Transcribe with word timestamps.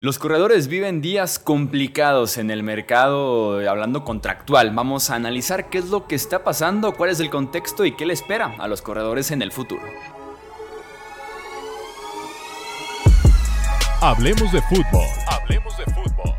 Los 0.00 0.20
corredores 0.20 0.68
viven 0.68 1.00
días 1.00 1.40
complicados 1.40 2.38
en 2.38 2.52
el 2.52 2.62
mercado, 2.62 3.68
hablando 3.68 4.04
contractual. 4.04 4.70
Vamos 4.72 5.10
a 5.10 5.16
analizar 5.16 5.70
qué 5.70 5.78
es 5.78 5.86
lo 5.86 6.06
que 6.06 6.14
está 6.14 6.44
pasando, 6.44 6.94
cuál 6.94 7.10
es 7.10 7.18
el 7.18 7.30
contexto 7.30 7.84
y 7.84 7.96
qué 7.96 8.06
le 8.06 8.12
espera 8.12 8.54
a 8.60 8.68
los 8.68 8.80
corredores 8.80 9.32
en 9.32 9.42
el 9.42 9.50
futuro. 9.50 9.82
Hablemos 14.00 14.52
de 14.52 14.62
fútbol. 14.62 15.08
Hablemos 15.26 15.76
de 15.76 15.84
fútbol. 15.86 16.34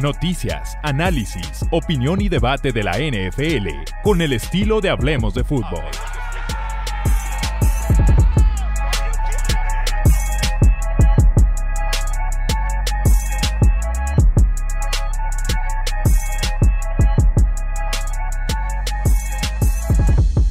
Noticias, 0.00 0.78
análisis, 0.84 1.66
opinión 1.72 2.20
y 2.20 2.28
debate 2.28 2.70
de 2.70 2.84
la 2.84 2.92
NFL 2.92 3.90
con 4.04 4.22
el 4.22 4.34
estilo 4.34 4.80
de 4.80 4.90
Hablemos 4.90 5.34
de 5.34 5.42
fútbol. 5.42 5.82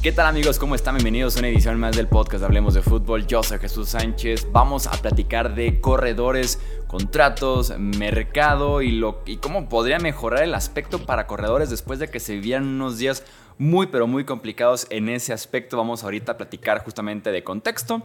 ¿Qué 0.02 0.12
tal 0.12 0.28
amigos? 0.28 0.58
¿Cómo 0.58 0.74
están? 0.74 0.94
Bienvenidos 0.94 1.36
a 1.36 1.40
una 1.40 1.48
edición 1.48 1.78
más 1.78 1.94
del 1.94 2.08
podcast 2.08 2.42
Hablemos 2.42 2.72
de 2.72 2.80
Fútbol. 2.80 3.26
Yo 3.26 3.42
soy 3.42 3.58
Jesús 3.58 3.90
Sánchez. 3.90 4.50
Vamos 4.50 4.86
a 4.86 4.92
platicar 4.92 5.54
de 5.54 5.78
corredores, 5.78 6.58
contratos, 6.86 7.78
mercado 7.78 8.80
y, 8.80 8.92
lo, 8.92 9.20
y 9.26 9.36
cómo 9.36 9.68
podría 9.68 9.98
mejorar 9.98 10.44
el 10.44 10.54
aspecto 10.54 11.04
para 11.04 11.26
corredores 11.26 11.68
después 11.68 11.98
de 11.98 12.08
que 12.08 12.18
se 12.18 12.32
vivieran 12.32 12.66
unos 12.66 12.96
días 12.96 13.24
muy 13.58 13.88
pero 13.88 14.06
muy 14.06 14.24
complicados 14.24 14.86
en 14.88 15.10
ese 15.10 15.34
aspecto. 15.34 15.76
Vamos 15.76 16.02
ahorita 16.02 16.32
a 16.32 16.36
platicar 16.38 16.82
justamente 16.82 17.30
de 17.30 17.44
contexto 17.44 18.02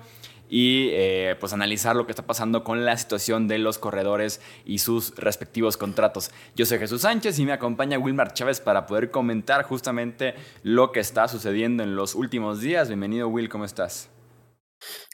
y 0.49 0.89
eh, 0.91 1.35
pues 1.39 1.53
analizar 1.53 1.95
lo 1.95 2.05
que 2.05 2.11
está 2.11 2.25
pasando 2.25 2.63
con 2.63 2.85
la 2.85 2.97
situación 2.97 3.47
de 3.47 3.57
los 3.57 3.77
corredores 3.77 4.41
y 4.65 4.79
sus 4.79 5.15
respectivos 5.15 5.77
contratos. 5.77 6.31
Yo 6.55 6.65
soy 6.65 6.79
Jesús 6.79 7.01
Sánchez 7.01 7.39
y 7.39 7.45
me 7.45 7.53
acompaña 7.53 7.99
Wilmar 7.99 8.33
Chávez 8.33 8.61
para 8.61 8.85
poder 8.85 9.11
comentar 9.11 9.63
justamente 9.63 10.35
lo 10.63 10.91
que 10.91 10.99
está 10.99 11.27
sucediendo 11.27 11.83
en 11.83 11.95
los 11.95 12.15
últimos 12.15 12.61
días. 12.61 12.87
Bienvenido 12.87 13.27
Will, 13.27 13.49
¿cómo 13.49 13.65
estás? 13.65 14.09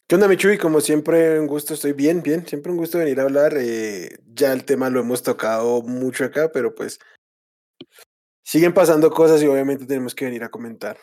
¿Qué 0.07 0.15
onda, 0.15 0.27
Michuy? 0.27 0.57
Como 0.57 0.81
siempre, 0.81 1.39
un 1.39 1.47
gusto, 1.47 1.73
estoy 1.73 1.93
bien, 1.93 2.21
bien, 2.21 2.45
siempre 2.45 2.71
un 2.71 2.77
gusto 2.77 2.97
venir 2.97 3.19
a 3.21 3.23
hablar. 3.23 3.53
Eh, 3.57 4.09
ya 4.33 4.51
el 4.51 4.65
tema 4.65 4.89
lo 4.89 4.99
hemos 4.99 5.23
tocado 5.23 5.81
mucho 5.83 6.25
acá, 6.25 6.51
pero 6.51 6.75
pues 6.75 6.99
siguen 8.43 8.73
pasando 8.73 9.09
cosas 9.09 9.41
y 9.41 9.47
obviamente 9.47 9.85
tenemos 9.85 10.13
que 10.13 10.25
venir 10.25 10.43
a 10.43 10.49
comentar. 10.49 10.97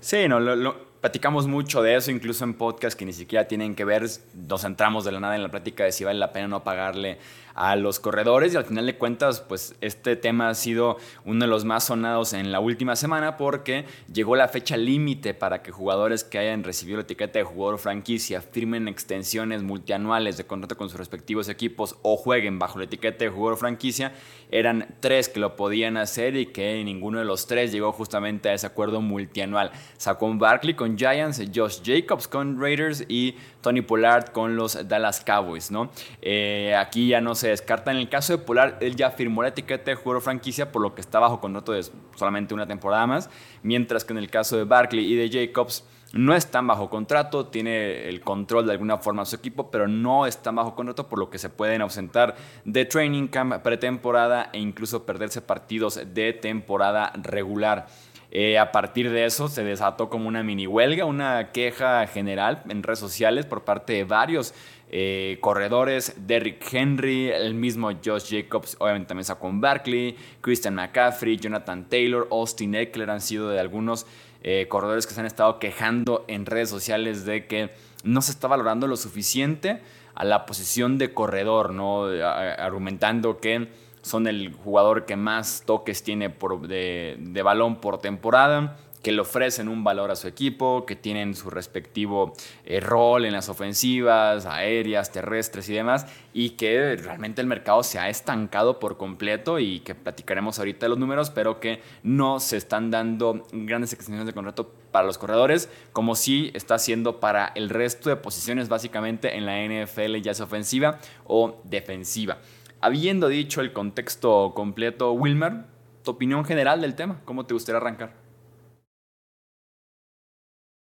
Sí, 0.00 0.26
no, 0.28 0.40
lo, 0.40 0.89
platicamos 1.00 1.46
mucho 1.46 1.82
de 1.82 1.96
eso, 1.96 2.10
incluso 2.10 2.44
en 2.44 2.54
podcast 2.54 2.98
que 2.98 3.04
ni 3.04 3.12
siquiera 3.12 3.48
tienen 3.48 3.74
que 3.74 3.84
ver, 3.84 4.06
nos 4.48 4.62
centramos 4.62 5.04
de 5.04 5.12
la 5.12 5.20
nada 5.20 5.34
en 5.34 5.42
la 5.42 5.50
plática 5.50 5.84
de 5.84 5.92
si 5.92 6.04
vale 6.04 6.18
la 6.18 6.32
pena 6.32 6.48
no 6.48 6.62
pagarle 6.62 7.18
a 7.54 7.76
los 7.76 8.00
corredores 8.00 8.54
y 8.54 8.56
al 8.56 8.64
final 8.64 8.86
de 8.86 8.96
cuentas, 8.96 9.40
pues 9.40 9.74
este 9.80 10.16
tema 10.16 10.48
ha 10.48 10.54
sido 10.54 10.96
uno 11.24 11.44
de 11.44 11.50
los 11.50 11.64
más 11.64 11.84
sonados 11.84 12.32
en 12.32 12.52
la 12.52 12.60
última 12.60 12.96
semana 12.96 13.36
porque 13.36 13.84
llegó 14.12 14.36
la 14.36 14.48
fecha 14.48 14.76
límite 14.76 15.34
para 15.34 15.62
que 15.62 15.70
jugadores 15.70 16.24
que 16.24 16.38
hayan 16.38 16.64
recibido 16.64 16.98
la 16.98 17.02
etiqueta 17.02 17.38
de 17.38 17.44
jugador 17.44 17.78
franquicia 17.78 18.40
firmen 18.40 18.88
extensiones 18.88 19.62
multianuales 19.62 20.36
de 20.36 20.44
contrato 20.44 20.76
con 20.76 20.88
sus 20.88 20.98
respectivos 20.98 21.48
equipos 21.48 21.96
o 22.02 22.16
jueguen 22.16 22.58
bajo 22.58 22.78
la 22.78 22.84
etiqueta 22.84 23.24
de 23.24 23.30
jugador 23.30 23.58
franquicia. 23.58 24.12
Eran 24.50 24.94
tres 25.00 25.28
que 25.28 25.40
lo 25.40 25.56
podían 25.56 25.96
hacer 25.96 26.36
y 26.36 26.46
que 26.46 26.82
ninguno 26.84 27.18
de 27.18 27.24
los 27.24 27.46
tres 27.46 27.72
llegó 27.72 27.92
justamente 27.92 28.48
a 28.48 28.54
ese 28.54 28.66
acuerdo 28.66 29.00
multianual. 29.00 29.70
Sacó 29.96 30.26
un 30.26 30.38
Barkley 30.38 30.74
con 30.74 30.89
Giants, 30.96 31.42
Josh 31.54 31.80
Jacobs 31.84 32.28
con 32.28 32.60
Raiders 32.60 33.04
y 33.08 33.36
Tony 33.60 33.82
Pollard 33.82 34.32
con 34.32 34.56
los 34.56 34.88
Dallas 34.88 35.20
Cowboys, 35.20 35.70
¿no? 35.70 35.90
Eh, 36.22 36.74
aquí 36.76 37.08
ya 37.08 37.20
no 37.20 37.34
se 37.34 37.48
descarta. 37.48 37.90
En 37.90 37.98
el 37.98 38.08
caso 38.08 38.32
de 38.32 38.38
Pollard, 38.38 38.82
él 38.82 38.96
ya 38.96 39.10
firmó 39.10 39.42
la 39.42 39.48
etiqueta 39.48 39.90
de 39.90 39.94
jugador 39.94 40.22
franquicia, 40.22 40.72
por 40.72 40.82
lo 40.82 40.94
que 40.94 41.00
está 41.00 41.18
bajo 41.18 41.40
contrato 41.40 41.72
de 41.72 41.84
solamente 42.16 42.54
una 42.54 42.66
temporada 42.66 43.06
más, 43.06 43.30
mientras 43.62 44.04
que 44.04 44.12
en 44.12 44.18
el 44.18 44.30
caso 44.30 44.56
de 44.56 44.64
Barkley 44.64 45.04
y 45.04 45.16
de 45.16 45.30
Jacobs, 45.30 45.84
no 46.12 46.34
están 46.34 46.66
bajo 46.66 46.90
contrato, 46.90 47.46
tiene 47.46 48.08
el 48.08 48.20
control 48.20 48.66
de 48.66 48.72
alguna 48.72 48.98
forma 48.98 49.24
su 49.24 49.36
equipo, 49.36 49.70
pero 49.70 49.86
no 49.86 50.26
están 50.26 50.56
bajo 50.56 50.74
contrato, 50.74 51.08
por 51.08 51.20
lo 51.20 51.30
que 51.30 51.38
se 51.38 51.50
pueden 51.50 51.82
ausentar 51.82 52.34
de 52.64 52.84
training 52.84 53.28
camp, 53.28 53.54
pretemporada 53.62 54.50
e 54.52 54.58
incluso 54.58 55.06
perderse 55.06 55.40
partidos 55.40 56.00
de 56.12 56.32
temporada 56.32 57.12
regular. 57.22 57.86
Eh, 58.32 58.58
a 58.58 58.70
partir 58.70 59.10
de 59.10 59.24
eso 59.24 59.48
se 59.48 59.64
desató 59.64 60.08
como 60.08 60.28
una 60.28 60.44
mini 60.44 60.66
huelga, 60.66 61.04
una 61.04 61.50
queja 61.50 62.06
general 62.06 62.62
en 62.68 62.84
redes 62.84 63.00
sociales 63.00 63.44
por 63.44 63.64
parte 63.64 63.92
de 63.92 64.04
varios 64.04 64.54
eh, 64.92 65.38
corredores, 65.40 66.14
Derrick 66.26 66.62
Henry, 66.72 67.28
el 67.30 67.54
mismo 67.54 67.90
Josh 68.04 68.30
Jacobs, 68.30 68.76
obviamente 68.78 69.08
también 69.08 69.24
sacó 69.24 69.48
un 69.48 69.60
Barkley, 69.60 70.16
Christian 70.40 70.76
McCaffrey, 70.76 71.38
Jonathan 71.38 71.88
Taylor, 71.88 72.28
Austin 72.30 72.76
Eckler 72.76 73.10
han 73.10 73.20
sido 73.20 73.50
de 73.50 73.58
algunos 73.58 74.06
eh, 74.42 74.66
corredores 74.68 75.08
que 75.08 75.14
se 75.14 75.20
han 75.20 75.26
estado 75.26 75.58
quejando 75.58 76.24
en 76.28 76.46
redes 76.46 76.70
sociales 76.70 77.24
de 77.24 77.46
que 77.46 77.70
no 78.04 78.22
se 78.22 78.30
está 78.30 78.46
valorando 78.46 78.86
lo 78.86 78.96
suficiente 78.96 79.80
a 80.14 80.24
la 80.24 80.46
posición 80.46 80.98
de 80.98 81.12
corredor, 81.12 81.72
¿no? 81.72 82.04
argumentando 82.04 83.38
que 83.38 83.68
son 84.02 84.26
el 84.26 84.52
jugador 84.52 85.06
que 85.06 85.16
más 85.16 85.62
toques 85.66 86.02
tiene 86.02 86.28
de, 86.28 87.42
balón 87.42 87.76
por 87.80 87.98
temporada, 87.98 88.76
que 89.02 89.12
le 89.12 89.20
ofrecen 89.22 89.68
un 89.68 89.82
valor 89.82 90.10
a 90.10 90.16
su 90.16 90.28
equipo, 90.28 90.84
que 90.84 90.94
tienen 90.94 91.34
su 91.34 91.48
respectivo 91.48 92.34
eh, 92.66 92.80
rol 92.80 93.24
en 93.24 93.32
las 93.32 93.48
ofensivas, 93.48 94.44
aéreas, 94.44 95.10
terrestres 95.10 95.68
y 95.70 95.72
demás, 95.72 96.06
y 96.34 96.50
que 96.50 96.96
realmente 96.96 97.40
el 97.40 97.46
mercado 97.46 97.82
se 97.82 97.98
ha 97.98 98.10
estancado 98.10 98.78
por 98.78 98.98
completo 98.98 99.58
y 99.58 99.80
que 99.80 99.94
platicaremos 99.94 100.58
ahorita 100.58 100.84
de 100.84 100.90
los 100.90 100.98
números, 100.98 101.30
pero 101.30 101.60
que 101.60 101.80
no 102.02 102.40
se 102.40 102.58
están 102.58 102.90
dando 102.90 103.46
grandes 103.52 103.94
extensiones 103.94 104.26
de 104.26 104.34
contrato 104.34 104.70
para 104.92 105.06
los 105.06 105.16
corredores, 105.16 105.70
como 105.92 106.14
sí 106.14 106.50
está 106.52 106.74
haciendo 106.74 107.20
para 107.20 107.52
el 107.54 107.70
resto 107.70 108.10
de 108.10 108.16
posiciones 108.16 108.68
básicamente 108.68 109.36
en 109.36 109.46
la 109.46 109.64
NFL, 109.64 110.16
ya 110.16 110.34
sea 110.34 110.44
ofensiva 110.44 110.98
o 111.24 111.60
defensiva. 111.64 112.38
Habiendo 112.80 113.28
dicho 113.28 113.60
el 113.60 113.72
contexto 113.72 114.52
completo, 114.54 115.12
Wilmer, 115.12 115.64
tu 116.02 116.12
opinión 116.12 116.44
general 116.44 116.80
del 116.80 116.94
tema, 116.94 117.20
¿cómo 117.24 117.46
te 117.46 117.54
gustaría 117.54 117.78
arrancar? 117.78 118.14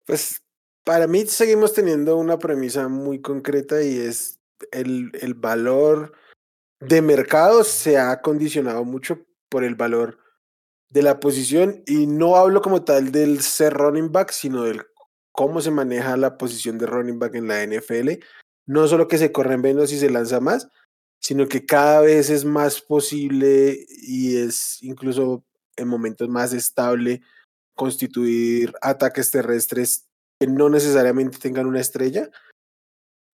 Pues 0.07 0.43
para 0.85 1.07
mí 1.07 1.27
seguimos 1.27 1.75
teniendo 1.75 2.17
una 2.17 2.39
premisa 2.39 2.89
muy 2.89 3.21
concreta 3.21 3.83
y 3.83 3.99
es 3.99 4.41
el, 4.71 5.13
el 5.21 5.35
valor 5.35 6.13
de 6.81 7.03
mercado 7.03 7.63
se 7.63 7.99
ha 7.99 8.21
condicionado 8.23 8.85
mucho 8.85 9.21
por 9.49 9.63
el 9.63 9.75
valor 9.75 10.19
de 10.89 11.03
la 11.03 11.21
posición 11.21 11.83
y 11.87 12.07
no 12.07 12.37
hablo 12.37 12.61
como 12.61 12.85
tal 12.85 13.13
del 13.13 13.41
ser 13.43 13.75
running 13.75 14.11
back, 14.11 14.31
sino 14.31 14.65
del 14.65 14.83
cómo 15.31 15.61
se 15.61 15.71
maneja 15.71 16.17
la 16.17 16.37
posición 16.39 16.79
de 16.79 16.87
running 16.87 17.19
back 17.19 17.35
en 17.35 17.49
la 17.49 17.63
NFL. 17.63 18.25
No 18.67 18.89
solo 18.89 19.09
que 19.09 19.19
se 19.19 19.31
corren 19.31 19.61
menos 19.61 19.93
y 19.93 19.99
se 19.99 20.11
lanza 20.11 20.41
más, 20.41 20.69
sino 21.23 21.47
que 21.47 21.65
cada 21.65 22.01
vez 22.01 22.31
es 22.31 22.45
más 22.45 22.81
posible 22.81 23.87
y 23.89 24.37
es 24.37 24.83
incluso 24.83 25.45
en 25.77 25.89
momentos 25.89 26.29
más 26.29 26.53
estable 26.53 27.23
constituir 27.75 28.75
ataques 28.83 29.31
terrestres 29.31 30.09
que 30.41 30.49
no 30.49 30.69
necesariamente 30.69 31.39
tengan 31.39 31.67
una 31.67 31.81
estrella. 31.81 32.29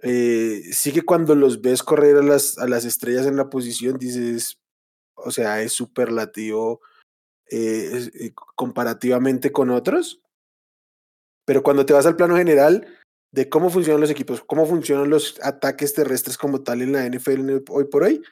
Eh, 0.00 0.62
sí 0.71 0.93
que 0.93 1.03
cuando 1.03 1.34
los 1.34 1.62
ves 1.62 1.82
correr 1.82 2.16
a 2.16 2.22
las, 2.22 2.59
a 2.59 2.69
las 2.69 2.84
estrellas 2.84 3.27
en 3.27 3.37
la 3.37 3.48
posición, 3.48 3.98
dices, 3.98 4.60
o 5.15 5.31
sea, 5.31 5.62
es 5.62 5.72
superlativo 5.72 6.81
eh, 7.50 8.10
eh, 8.21 8.32
comparativamente 8.54 9.50
con 9.50 9.71
otros. 9.71 10.21
Pero 11.47 11.62
cuando 11.62 11.87
te 11.87 11.94
vas 11.94 12.04
al 12.04 12.16
plano 12.16 12.37
general, 12.37 12.87
de 13.33 13.49
cómo 13.49 13.71
funcionan 13.71 14.00
los 14.00 14.11
equipos, 14.11 14.43
cómo 14.43 14.66
funcionan 14.66 15.11
los 15.11 15.39
ataques 15.43 15.94
terrestres 15.94 16.39
como 16.39 16.62
tal 16.62 16.83
en 16.83 16.93
la 16.93 17.09
NFL 17.09 17.62
hoy 17.69 17.84
por 17.84 18.05
hoy, 18.05 18.22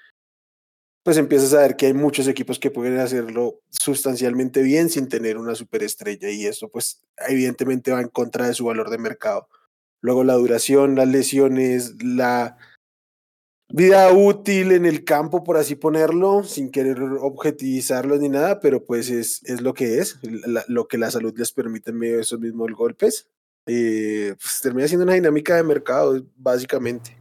pues 1.05 1.19
empiezas 1.19 1.54
a 1.54 1.60
ver 1.60 1.77
que 1.77 1.87
hay 1.87 1.95
muchos 1.95 2.27
equipos 2.27 2.59
que 2.59 2.71
pueden 2.71 2.98
hacerlo 2.98 3.60
sustancialmente 3.71 4.63
bien 4.63 4.91
sin 4.91 5.09
tener 5.09 5.39
una 5.39 5.54
superestrella 5.54 6.31
y 6.31 6.47
esto 6.47 6.69
pues 6.69 7.03
evidentemente 7.28 7.93
va 7.93 8.01
en 8.01 8.09
contra 8.09 8.48
de 8.48 8.54
su 8.54 8.65
valor 8.65 8.91
de 8.91 8.98
mercado. 8.98 9.48
Luego 10.01 10.25
la 10.25 10.34
duración, 10.34 10.97
las 10.97 11.09
lesiones, 11.09 12.03
la 12.03 12.57
vida 13.69 14.10
útil 14.13 14.72
en 14.72 14.87
el 14.87 15.04
campo, 15.04 15.45
por 15.45 15.57
así 15.57 15.77
ponerlo, 15.77 16.42
sin 16.45 16.71
querer 16.71 17.01
objetivizarlos 17.01 18.21
ni 18.21 18.28
nada, 18.28 18.60
pero 18.60 18.84
pues 18.84 19.10
es, 19.10 19.42
es 19.45 19.60
lo 19.60 19.75
que 19.75 19.99
es, 19.99 20.19
lo 20.69 20.89
que 20.89 20.99
la 20.99 21.10
salud 21.10 21.34
les 21.37 21.53
permite 21.53 21.91
en 21.91 21.99
medio 21.99 22.16
de 22.16 22.22
esos 22.22 22.41
mismos 22.41 22.72
golpes. 22.72 23.28
Eh, 23.66 24.34
pues 24.41 24.60
termina 24.63 24.86
siendo 24.86 25.04
una 25.04 25.15
dinámica 25.15 25.57
de 25.57 25.63
mercado, 25.65 26.22
básicamente. 26.36 27.16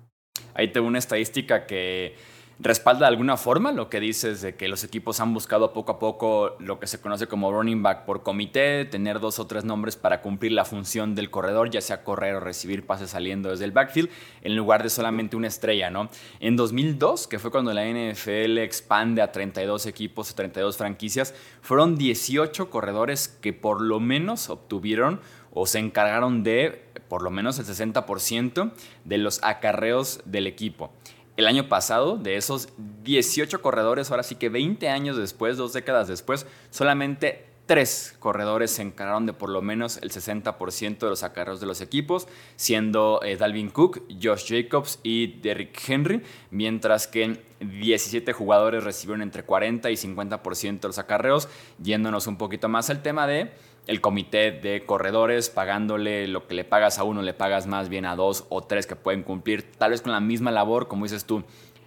Ahí 0.53 0.71
tengo 0.71 0.87
una 0.87 0.99
estadística 0.99 1.65
que 1.65 2.15
respalda 2.59 3.01
de 3.01 3.07
alguna 3.07 3.35
forma 3.35 3.71
lo 3.71 3.89
que 3.89 3.99
dices 3.99 4.41
de 4.41 4.55
que 4.55 4.67
los 4.67 4.83
equipos 4.83 5.19
han 5.19 5.33
buscado 5.33 5.73
poco 5.73 5.91
a 5.91 5.99
poco 5.99 6.55
lo 6.59 6.79
que 6.79 6.87
se 6.87 7.01
conoce 7.01 7.27
como 7.27 7.51
running 7.51 7.83
back 7.83 8.05
por 8.05 8.23
comité, 8.23 8.85
tener 8.85 9.19
dos 9.19 9.39
o 9.39 9.47
tres 9.47 9.65
nombres 9.65 9.97
para 9.97 10.21
cumplir 10.21 10.53
la 10.53 10.63
función 10.63 11.15
del 11.15 11.29
corredor, 11.29 11.69
ya 11.69 11.81
sea 11.81 12.03
correr 12.03 12.35
o 12.35 12.39
recibir 12.39 12.85
pases 12.85 13.09
saliendo 13.09 13.49
desde 13.49 13.65
el 13.65 13.71
backfield, 13.71 14.09
en 14.41 14.55
lugar 14.55 14.83
de 14.83 14.89
solamente 14.89 15.35
una 15.35 15.47
estrella, 15.47 15.89
¿no? 15.89 16.09
En 16.39 16.55
2002, 16.55 17.27
que 17.27 17.39
fue 17.39 17.51
cuando 17.51 17.73
la 17.73 17.85
NFL 17.85 18.57
expande 18.59 19.21
a 19.21 19.31
32 19.31 19.85
equipos 19.85 20.31
o 20.31 20.35
32 20.35 20.77
franquicias, 20.77 21.33
fueron 21.61 21.97
18 21.97 22.69
corredores 22.69 23.27
que 23.27 23.51
por 23.51 23.81
lo 23.81 23.99
menos 23.99 24.49
obtuvieron 24.49 25.19
o 25.55 25.65
se 25.65 25.79
encargaron 25.79 26.43
de 26.43 26.83
por 27.07 27.23
lo 27.23 27.31
menos 27.31 27.57
el 27.57 27.65
60% 27.65 28.71
de 29.05 29.17
los 29.17 29.43
acarreos 29.43 30.21
del 30.25 30.45
equipo. 30.45 30.91
El 31.37 31.47
año 31.47 31.67
pasado, 31.67 32.17
de 32.17 32.37
esos 32.37 32.69
18 33.03 33.61
corredores, 33.61 34.11
ahora 34.11 34.23
sí 34.23 34.35
que 34.35 34.49
20 34.49 34.87
años 34.89 35.17
después, 35.17 35.57
dos 35.57 35.73
décadas 35.73 36.07
después, 36.07 36.45
solamente 36.69 37.45
tres 37.65 38.15
corredores 38.19 38.71
se 38.71 38.83
encargaron 38.83 39.25
de 39.25 39.33
por 39.33 39.49
lo 39.49 39.61
menos 39.61 39.97
el 39.97 40.11
60% 40.11 40.99
de 40.99 41.09
los 41.09 41.23
acarreos 41.23 41.59
de 41.59 41.65
los 41.65 41.81
equipos, 41.81 42.27
siendo 42.55 43.19
eh, 43.23 43.37
Dalvin 43.37 43.69
Cook, 43.69 44.03
Josh 44.21 44.45
Jacobs 44.47 44.99
y 45.03 45.39
Derrick 45.41 45.77
Henry, 45.87 46.21
mientras 46.51 47.07
que 47.07 47.41
17 47.59 48.33
jugadores 48.33 48.83
recibieron 48.83 49.21
entre 49.21 49.43
40 49.43 49.89
y 49.89 49.95
50% 49.95 50.79
de 50.79 50.87
los 50.87 50.99
acarreos, 50.99 51.49
yéndonos 51.81 52.27
un 52.27 52.37
poquito 52.37 52.69
más 52.69 52.89
al 52.89 53.01
tema 53.01 53.25
de 53.27 53.51
el 53.87 54.01
comité 54.01 54.51
de 54.51 54.85
corredores, 54.85 55.49
pagándole 55.49 56.27
lo 56.27 56.47
que 56.47 56.55
le 56.55 56.63
pagas 56.63 56.97
a 56.97 57.03
uno, 57.03 57.21
le 57.21 57.33
pagas 57.33 57.67
más 57.67 57.89
bien 57.89 58.05
a 58.05 58.15
dos 58.15 58.45
o 58.49 58.61
tres 58.61 58.87
que 58.87 58.95
pueden 58.95 59.23
cumplir, 59.23 59.71
tal 59.77 59.91
vez 59.91 60.01
con 60.01 60.11
la 60.11 60.19
misma 60.19 60.51
labor, 60.51 60.87
como 60.87 61.05
dices 61.05 61.25
tú. 61.25 61.43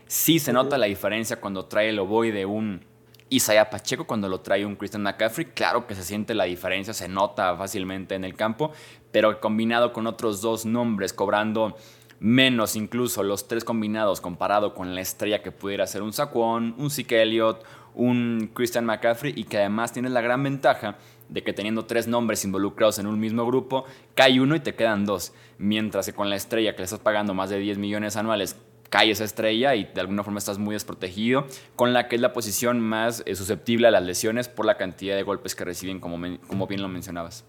Sí 0.07 0.39
se 0.39 0.53
nota 0.53 0.79
la 0.79 0.87
diferencia 0.87 1.41
cuando 1.41 1.67
trae 1.67 1.91
el 1.91 1.99
oboe 1.99 2.33
de 2.33 2.47
un 2.47 2.85
Isaiah 3.31 3.69
Pacheco, 3.69 4.07
cuando 4.07 4.29
lo 4.29 4.41
trae 4.41 4.65
un 4.65 4.77
Christian 4.77 5.03
McCaffrey. 5.03 5.49
Claro 5.55 5.87
que 5.87 5.95
se 5.95 6.03
siente 6.03 6.35
la 6.35 6.45
diferencia, 6.45 6.95
se 6.95 7.09
nota 7.09 7.57
fácilmente 7.57 8.15
en 8.15 8.25
el 8.25 8.35
campo, 8.35 8.73
pero 9.11 9.41
combinado 9.41 9.93
con 9.93 10.07
otros 10.07 10.41
dos 10.41 10.65
nombres, 10.65 11.13
cobrando 11.13 11.77
menos 12.21 12.75
incluso 12.75 13.23
los 13.23 13.47
tres 13.47 13.65
combinados 13.65 14.21
comparado 14.21 14.75
con 14.75 14.95
la 14.95 15.01
estrella 15.01 15.43
que 15.43 15.53
pudiera 15.53 15.87
ser 15.87 16.03
un 16.03 16.13
Saquon, 16.13 16.75
un 16.79 16.91
Zeke 16.91 17.23
Elliott, 17.23 17.65
un 17.95 18.51
Christian 18.55 18.87
McCaffrey 18.87 19.33
y 19.37 19.45
que 19.45 19.59
además 19.59 19.93
tiene 19.93 20.09
la 20.09 20.21
gran 20.21 20.43
ventaja 20.43 20.97
de 21.29 21.43
que 21.43 21.53
teniendo 21.53 21.85
tres 21.87 22.07
nombres 22.07 22.45
involucrados 22.45 22.99
en 22.99 23.07
un 23.07 23.21
mismo 23.21 23.47
grupo, 23.47 23.85
cae 24.15 24.41
uno 24.41 24.57
y 24.57 24.61
te 24.61 24.75
quedan 24.75 25.05
dos. 25.05 25.33
Mientras 25.59 26.07
que 26.07 26.13
con 26.13 26.31
la 26.31 26.37
estrella 26.37 26.73
que 26.73 26.79
le 26.79 26.85
estás 26.85 27.01
pagando 27.01 27.35
más 27.35 27.51
de 27.51 27.59
10 27.59 27.79
millones 27.79 28.17
anuales, 28.17 28.57
cae 28.91 29.11
esa 29.11 29.25
estrella 29.25 29.75
y 29.75 29.85
de 29.85 30.01
alguna 30.01 30.25
forma 30.25 30.39
estás 30.39 30.59
muy 30.59 30.75
desprotegido, 30.75 31.47
con 31.77 31.93
la 31.93 32.09
que 32.09 32.17
es 32.17 32.23
la 32.23 32.33
posición 32.33 32.81
más 32.81 33.23
eh, 33.27 33.35
susceptible 33.35 33.87
a 33.87 33.91
las 33.91 34.03
lesiones 34.03 34.49
por 34.49 34.65
la 34.65 34.77
cantidad 34.77 35.17
de 35.17 35.23
golpes 35.23 35.55
que 35.55 35.65
reciben, 35.65 36.01
como, 36.01 36.19
como 36.47 36.67
bien 36.67 36.83
lo 36.83 36.89
mencionabas. 36.89 37.45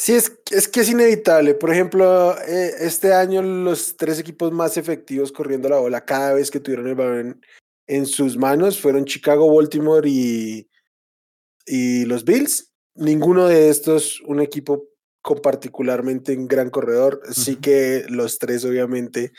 Sí, 0.00 0.14
es, 0.14 0.40
es 0.50 0.68
que 0.68 0.80
es 0.80 0.90
inevitable. 0.90 1.54
Por 1.54 1.72
ejemplo, 1.72 2.36
eh, 2.40 2.70
este 2.80 3.12
año 3.12 3.42
los 3.42 3.96
tres 3.96 4.18
equipos 4.18 4.52
más 4.52 4.76
efectivos 4.76 5.32
corriendo 5.32 5.68
la 5.68 5.78
bola 5.78 6.04
cada 6.04 6.34
vez 6.34 6.50
que 6.50 6.60
tuvieron 6.60 6.86
el 6.86 6.94
balón 6.94 7.40
en 7.88 8.06
sus 8.06 8.36
manos 8.36 8.80
fueron 8.80 9.06
Chicago, 9.06 9.52
Baltimore 9.52 10.08
y, 10.08 10.68
y 11.68 12.04
los 12.06 12.24
Bills. 12.24 12.72
Ninguno 12.94 13.46
de 13.46 13.68
estos, 13.68 14.20
un 14.22 14.40
equipo 14.40 14.88
con 15.22 15.40
particularmente 15.40 16.36
un 16.36 16.48
gran 16.48 16.70
corredor. 16.70 17.20
Sí 17.30 17.56
que 17.56 18.04
los 18.08 18.38
tres, 18.38 18.64
obviamente, 18.64 19.32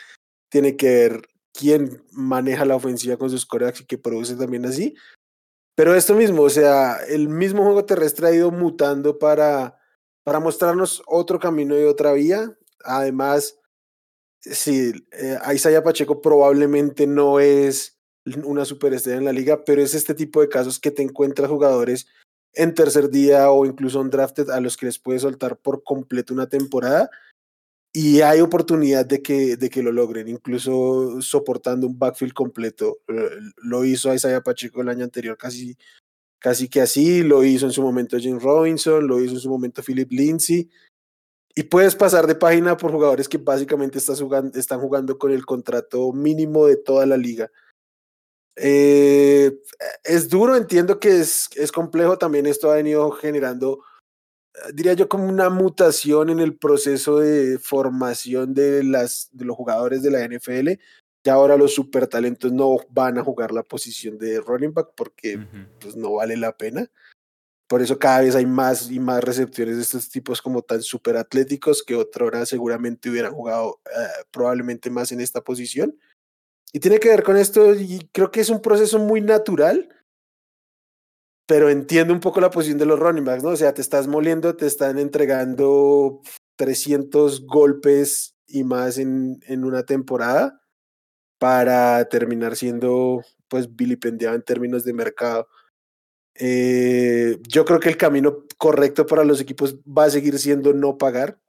tiene 0.50 0.76
que 0.76 0.88
ver 0.88 1.28
quién 1.52 2.02
maneja 2.12 2.64
la 2.64 2.76
ofensiva 2.76 3.16
con 3.16 3.30
sus 3.30 3.44
corebacks 3.44 3.80
y 3.80 3.86
que 3.86 3.98
produce 3.98 4.36
también 4.36 4.66
así. 4.66 4.94
Pero 5.74 5.94
esto 5.94 6.14
mismo, 6.14 6.42
o 6.42 6.50
sea, 6.50 6.98
el 7.08 7.28
mismo 7.28 7.64
juego 7.64 7.84
terrestre 7.84 8.28
ha 8.28 8.34
ido 8.34 8.50
mutando 8.50 9.18
para, 9.18 9.78
para 10.24 10.40
mostrarnos 10.40 11.02
otro 11.06 11.38
camino 11.38 11.78
y 11.78 11.84
otra 11.84 12.12
vía. 12.12 12.56
Además, 12.84 13.58
sí, 14.40 14.92
eh, 15.12 15.38
Isaiah 15.54 15.82
Pacheco 15.82 16.20
probablemente 16.20 17.06
no 17.06 17.40
es 17.40 17.98
una 18.44 18.64
superestrella 18.64 19.18
en 19.18 19.24
la 19.24 19.32
liga, 19.32 19.64
pero 19.64 19.82
es 19.82 19.94
este 19.94 20.14
tipo 20.14 20.40
de 20.40 20.48
casos 20.48 20.78
que 20.78 20.90
te 20.90 21.02
encuentras 21.02 21.48
jugadores 21.48 22.06
en 22.54 22.74
tercer 22.74 23.10
día 23.10 23.50
o 23.50 23.66
incluso 23.66 24.00
un 24.00 24.10
drafted 24.10 24.50
a 24.50 24.60
los 24.60 24.76
que 24.76 24.86
les 24.86 24.98
puedes 24.98 25.22
soltar 25.22 25.56
por 25.56 25.82
completo 25.82 26.34
una 26.34 26.48
temporada 26.48 27.10
y 27.92 28.20
hay 28.20 28.40
oportunidad 28.40 29.04
de 29.04 29.20
que, 29.20 29.56
de 29.56 29.68
que 29.68 29.82
lo 29.82 29.90
logren, 29.90 30.28
incluso 30.28 31.20
soportando 31.20 31.88
un 31.88 31.98
backfield 31.98 32.32
completo. 32.32 32.98
Lo 33.56 33.84
hizo 33.84 34.14
Isaiah 34.14 34.42
Pacheco 34.42 34.80
el 34.80 34.88
año 34.88 35.04
anterior 35.04 35.36
casi, 35.36 35.76
casi 36.38 36.68
que 36.68 36.80
así, 36.80 37.24
lo 37.24 37.42
hizo 37.42 37.66
en 37.66 37.72
su 37.72 37.82
momento 37.82 38.16
Jim 38.18 38.38
Robinson, 38.38 39.06
lo 39.06 39.20
hizo 39.20 39.34
en 39.34 39.40
su 39.40 39.50
momento 39.50 39.82
Philip 39.82 40.10
Lindsay. 40.12 40.70
Y 41.56 41.64
puedes 41.64 41.96
pasar 41.96 42.28
de 42.28 42.36
página 42.36 42.76
por 42.76 42.92
jugadores 42.92 43.28
que 43.28 43.38
básicamente 43.38 43.98
jugando, 44.20 44.56
están 44.56 44.80
jugando 44.80 45.18
con 45.18 45.32
el 45.32 45.44
contrato 45.44 46.12
mínimo 46.12 46.66
de 46.66 46.76
toda 46.76 47.06
la 47.06 47.16
liga. 47.16 47.50
Eh, 48.56 49.52
es 50.04 50.28
duro, 50.28 50.56
entiendo 50.56 50.98
que 51.00 51.20
es, 51.20 51.48
es 51.56 51.72
complejo, 51.72 52.18
también 52.18 52.46
esto 52.46 52.70
ha 52.70 52.76
venido 52.76 53.10
generando, 53.12 53.82
eh, 54.54 54.72
diría 54.74 54.94
yo, 54.94 55.08
como 55.08 55.28
una 55.28 55.50
mutación 55.50 56.30
en 56.30 56.40
el 56.40 56.56
proceso 56.56 57.18
de 57.18 57.58
formación 57.58 58.54
de, 58.54 58.84
las, 58.84 59.28
de 59.32 59.44
los 59.44 59.56
jugadores 59.56 60.02
de 60.02 60.10
la 60.10 60.26
NFL. 60.26 60.80
Ya 61.22 61.34
ahora 61.34 61.56
los 61.56 61.74
super 61.74 62.06
talentos 62.06 62.50
no 62.50 62.78
van 62.90 63.18
a 63.18 63.24
jugar 63.24 63.52
la 63.52 63.62
posición 63.62 64.16
de 64.16 64.40
running 64.40 64.72
back 64.72 64.92
porque 64.96 65.38
pues, 65.78 65.94
no 65.94 66.14
vale 66.14 66.36
la 66.36 66.56
pena. 66.56 66.90
Por 67.70 67.82
eso 67.82 67.98
cada 67.98 68.22
vez 68.22 68.34
hay 68.34 68.46
más 68.46 68.90
y 68.90 68.98
más 68.98 69.22
recepciones 69.22 69.76
de 69.76 69.82
estos 69.82 70.08
tipos 70.08 70.42
como 70.42 70.62
tan 70.62 70.82
super 70.82 71.16
atléticos 71.16 71.82
que 71.82 71.94
otra 71.94 72.24
hora 72.24 72.46
seguramente 72.46 73.10
hubieran 73.10 73.32
jugado 73.32 73.80
eh, 73.86 74.24
probablemente 74.30 74.90
más 74.90 75.12
en 75.12 75.20
esta 75.20 75.42
posición. 75.42 75.96
Y 76.72 76.80
tiene 76.80 76.98
que 77.00 77.08
ver 77.08 77.22
con 77.22 77.36
esto, 77.36 77.74
y 77.74 78.08
creo 78.12 78.30
que 78.30 78.40
es 78.40 78.48
un 78.48 78.62
proceso 78.62 78.98
muy 78.98 79.20
natural, 79.20 79.88
pero 81.46 81.68
entiendo 81.68 82.14
un 82.14 82.20
poco 82.20 82.40
la 82.40 82.50
posición 82.50 82.78
de 82.78 82.86
los 82.86 82.98
running 82.98 83.24
backs, 83.24 83.42
¿no? 83.42 83.50
O 83.50 83.56
sea, 83.56 83.74
te 83.74 83.82
estás 83.82 84.06
moliendo, 84.06 84.54
te 84.54 84.66
están 84.66 84.98
entregando 84.98 86.20
300 86.56 87.44
golpes 87.46 88.36
y 88.46 88.62
más 88.62 88.98
en, 88.98 89.40
en 89.46 89.64
una 89.64 89.84
temporada 89.84 90.60
para 91.38 92.08
terminar 92.08 92.54
siendo, 92.54 93.24
pues, 93.48 93.74
vilipendiado 93.74 94.36
en 94.36 94.42
términos 94.42 94.84
de 94.84 94.92
mercado. 94.92 95.48
Eh, 96.34 97.38
yo 97.48 97.64
creo 97.64 97.80
que 97.80 97.88
el 97.88 97.96
camino 97.96 98.44
correcto 98.56 99.06
para 99.06 99.24
los 99.24 99.40
equipos 99.40 99.76
va 99.80 100.04
a 100.04 100.10
seguir 100.10 100.38
siendo 100.38 100.72
no 100.72 100.98
pagar. 100.98 101.40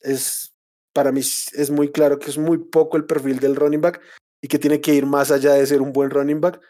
Es, 0.00 0.54
para 0.92 1.12
mí 1.12 1.20
es 1.20 1.70
muy 1.70 1.90
claro 1.90 2.18
que 2.18 2.30
es 2.30 2.38
muy 2.38 2.58
poco 2.58 2.96
el 2.96 3.06
perfil 3.06 3.38
del 3.38 3.56
running 3.56 3.80
back 3.80 4.00
y 4.42 4.48
que 4.48 4.58
tiene 4.58 4.80
que 4.80 4.94
ir 4.94 5.06
más 5.06 5.30
allá 5.30 5.54
de 5.54 5.66
ser 5.66 5.82
un 5.82 5.92
buen 5.92 6.10
running 6.10 6.40
back 6.40 6.60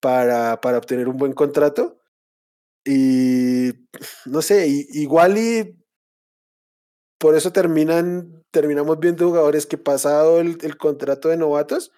para, 0.00 0.60
para 0.60 0.78
obtener 0.78 1.08
un 1.08 1.16
buen 1.16 1.32
contrato. 1.32 1.98
Y 2.84 3.72
no 4.26 4.42
sé, 4.42 4.66
igual 4.68 5.36
y 5.38 5.76
por 7.18 7.34
eso 7.36 7.52
terminan, 7.52 8.42
terminamos 8.50 8.98
viendo 8.98 9.28
jugadores 9.28 9.66
que 9.66 9.76
pasado 9.76 10.40
el, 10.40 10.56
el 10.62 10.78
contrato 10.78 11.28
de 11.28 11.36
novatos, 11.36 11.92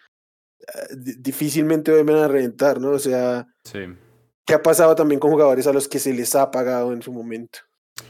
eh, 0.61 0.97
difícilmente 1.19 1.93
vuelven 1.93 2.17
a 2.17 2.29
reventar, 2.29 2.81
¿no? 2.81 2.91
O 2.91 2.99
sea, 2.99 3.47
sí. 3.65 3.81
¿qué 4.45 4.55
ha 4.55 4.63
pasado 4.63 4.97
también 4.97 5.21
con 5.21 5.31
jugadores 5.31 5.67
a 5.69 5.73
los 5.73 5.87
que 5.87 6.01
se 6.01 6.13
les 6.13 6.35
ha 6.35 6.51
pagado 6.51 6.93
en 6.93 7.03
su 7.03 7.13
momento? 7.13 7.61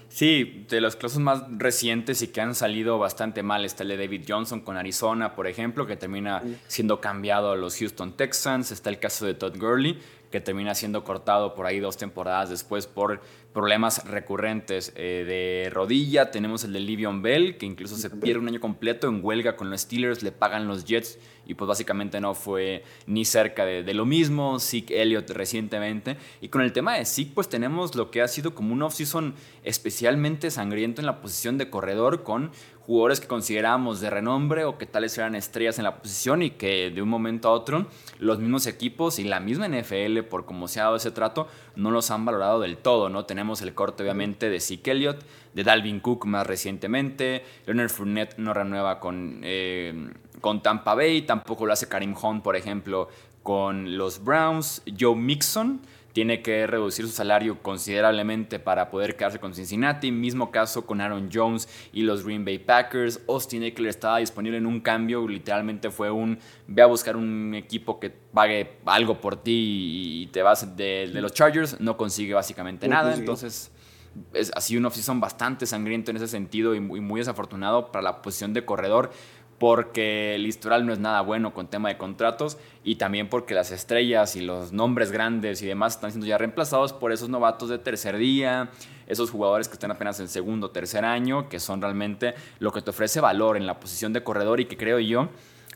Sí, 0.09 0.67
de 0.69 0.83
los 0.83 0.95
casos 0.95 1.21
más 1.21 1.45
recientes 1.49 2.21
y 2.21 2.29
que 2.29 2.43
han 2.43 2.55
salido 2.55 2.99
bastante 2.99 3.43
mal 3.43 3.65
está 3.65 3.83
el 3.83 3.89
de 3.89 3.97
David 3.97 4.25
Johnson 4.29 4.61
con 4.61 4.77
Arizona, 4.77 5.35
por 5.35 5.47
ejemplo, 5.47 5.87
que 5.87 5.97
termina 5.97 6.43
siendo 6.69 7.01
cambiado 7.01 7.53
a 7.53 7.57
los 7.57 7.79
Houston 7.79 8.15
Texans. 8.17 8.73
Está 8.73 8.91
el 8.91 8.99
caso 8.99 9.25
de 9.25 9.33
Todd 9.33 9.57
Gurley, 9.59 9.99
que 10.33 10.41
termina 10.41 10.75
siendo 10.75 11.05
cortado 11.05 11.55
por 11.55 11.67
ahí 11.67 11.79
dos 11.79 11.97
temporadas 11.97 12.51
después 12.51 12.89
por 12.89 13.21
problemas 13.53 14.05
recurrentes 14.09 14.93
eh, 14.97 15.25
de 15.27 15.71
rodilla. 15.71 16.33
Tenemos 16.33 16.65
el 16.65 16.73
de 16.73 16.81
Livion 16.81 17.23
Bell, 17.23 17.59
que 17.59 17.67
incluso 17.67 17.97
se 17.97 18.11
pierde 18.11 18.41
un 18.41 18.49
año 18.49 18.59
completo 18.59 19.09
en 19.09 19.25
huelga 19.25 19.55
con 19.55 19.71
los 19.71 19.83
Steelers, 19.83 20.25
le 20.25 20.33
pagan 20.33 20.67
los 20.67 20.85
Jets 20.85 21.19
y 21.47 21.55
pues 21.55 21.69
básicamente 21.69 22.21
no 22.21 22.35
fue 22.35 22.85
ni 23.07 23.25
cerca 23.25 23.65
de, 23.65 23.95
lo 23.95 24.07
mismo. 24.07 24.59
Zeke 24.59 25.03
Elliott 25.03 25.31
recientemente. 25.31 26.17
Y 26.41 26.49
con 26.49 26.63
el 26.63 26.73
tema 26.73 26.95
de 26.95 27.05
Zeke, 27.05 27.33
pues 27.35 27.49
tenemos 27.49 27.95
lo 27.95 28.11
que 28.11 28.23
ha 28.23 28.29
sido 28.29 28.55
como 28.55 28.73
un 28.73 28.83
off-season 28.83 29.35
especialmente 29.65 30.51
sangriento 30.51 31.03
en 31.03 31.07
la 31.07 31.21
posición 31.21 31.59
de 31.59 31.69
corredor 31.69 32.23
con 32.23 32.51
jugadores 32.87 33.21
que 33.21 33.29
considerábamos 33.29 34.01
de 34.01 34.11
renombre 34.11 34.65
o 34.65 34.77
que 34.77 34.87
tales 34.87 35.17
eran 35.17 35.35
estrellas 35.35 35.79
en 35.79 35.85
la 35.85 35.99
posición 35.99 36.43
y 36.43 36.51
que 36.51 36.91
de 36.91 37.03
un 37.03 37.09
momento 37.09 37.49
a 37.49 37.53
otro 37.53 37.87
los 38.19 38.39
mismos 38.39 38.67
equipos 38.67 39.19
y 39.19 39.25
la 39.25 39.41
misma 39.41 39.69
NFL, 39.69 40.21
por 40.29 40.47
cómo 40.47 40.69
se 40.69 40.81
ha 40.81 40.85
dado 40.85 40.97
ese 40.97 41.11
trato, 41.11 41.49
no 41.77 41.91
los 41.91 42.11
han 42.11 42.25
valorado 42.25 42.61
del 42.61 42.77
todo, 42.77 43.09
¿no? 43.09 43.25
Tenemos 43.25 43.63
el 43.63 43.75
corte 43.75 44.03
obviamente 44.03 44.51
de 44.51 44.61
Zeke 44.61 44.91
Elliott, 44.91 45.25
de 45.55 45.65
Dalvin 45.65 46.01
Cook 46.01 46.27
más 46.27 46.47
recientemente, 46.47 47.45
Leonard 47.67 47.91
Fournette 47.91 48.39
no 48.39 48.53
renueva 48.53 48.99
con, 48.99 49.41
eh, 49.43 50.11
con 50.41 50.63
Tampa 50.63 50.95
Bay, 50.95 51.23
tampoco 51.23 51.67
lo 51.67 51.73
hace 51.73 51.89
Karim 51.89 52.15
Hunt, 52.21 52.43
por 52.43 52.57
ejemplo, 52.57 53.09
con 53.43 53.97
los 53.97 54.23
Browns, 54.23 54.83
Joe 54.99 55.17
Mixon, 55.17 55.81
tiene 56.13 56.43
que 56.43 56.67
reducir 56.67 57.07
su 57.07 57.13
salario 57.13 57.63
considerablemente 57.63 58.59
para 58.59 58.91
poder 58.91 59.17
quedarse 59.17 59.39
con 59.39 59.55
Cincinnati. 59.55 60.13
Mismo 60.13 60.51
caso 60.51 60.87
con 60.87 61.01
Aaron 61.01 61.31
Jones 61.33 61.69
y 61.93 62.03
los 62.03 62.25
Green 62.25 62.45
Bay 62.45 62.59
Packers. 62.59 63.21
Austin 63.29 63.63
Eckler 63.63 63.89
estaba 63.89 64.19
disponible 64.19 64.59
en 64.59 64.67
un 64.67 64.81
cambio, 64.81 65.27
literalmente 65.27 65.91
fue 65.91 66.11
un 66.11 66.39
ve 66.67 66.83
a 66.83 66.87
buscar 66.87 67.17
un 67.17 67.55
equipo 67.55 67.99
que 67.99 68.11
pague 68.11 68.79
algo 68.87 69.21
por 69.21 69.37
ti 69.37 70.23
y 70.23 70.27
te 70.29 70.43
vas 70.43 70.77
de, 70.77 71.07
los 71.07 71.33
Chargers, 71.33 71.81
no 71.81 71.97
consigue 71.97 72.35
básicamente 72.35 72.89
nada. 72.89 73.15
Entonces 73.15 73.73
es, 74.35 74.53
ha 74.55 74.61
sido 74.61 74.81
un 74.81 74.87
off-season 74.87 75.21
bastante 75.21 75.67
sangriento 75.67 76.11
en 76.11 76.19
ese 76.19 76.29
sentido 76.29 76.75
y 76.75 76.81
muy, 76.81 77.01
muy 77.01 77.21
desafortunado 77.21 77.91
para 77.91 78.03
la 78.03 78.23
posición 78.23 78.53
de 78.53 78.65
corredor 78.65 79.11
porque 79.63 80.35
el 80.35 80.45
historial 80.49 80.85
no 80.85 80.93
es 80.93 80.99
nada 80.99 81.21
bueno 81.21 81.55
con 81.55 81.69
tema 81.69 81.89
de 81.89 81.97
contratos 81.97 82.59
y 82.83 82.97
también 82.97 83.29
porque 83.29 83.55
las 83.55 83.71
estrellas 83.71 84.35
y 84.35 84.41
los 84.41 84.73
nombres 84.73 85.13
grandes 85.13 85.63
y 85.63 85.69
demás 85.69 85.95
están 85.95 86.11
siendo 86.11 86.27
ya 86.27 86.37
reemplazados 86.37 86.93
por 86.93 87.13
esos 87.13 87.29
novatos 87.29 87.69
de 87.69 87.79
tercer 87.79 88.17
día, 88.17 88.71
esos 89.07 89.31
jugadores 89.31 89.69
que 89.69 89.75
están 89.75 89.93
apenas 89.93 90.19
en 90.19 90.27
segundo 90.27 90.67
o 90.67 90.71
tercer 90.73 91.05
año, 91.05 91.49
que 91.49 91.61
son 91.61 91.81
realmente 91.81 92.35
lo 92.59 92.73
que 92.73 92.83
te 92.83 92.91
ofrece 92.91 93.21
valor 93.21 93.57
en 93.57 93.69
la 93.69 93.79
posición 93.79 94.13
de 94.13 94.25
corredor 94.25 94.59
y 94.59 94.65
que 94.65 94.77
creo 94.77 94.99
yo, 94.99 95.29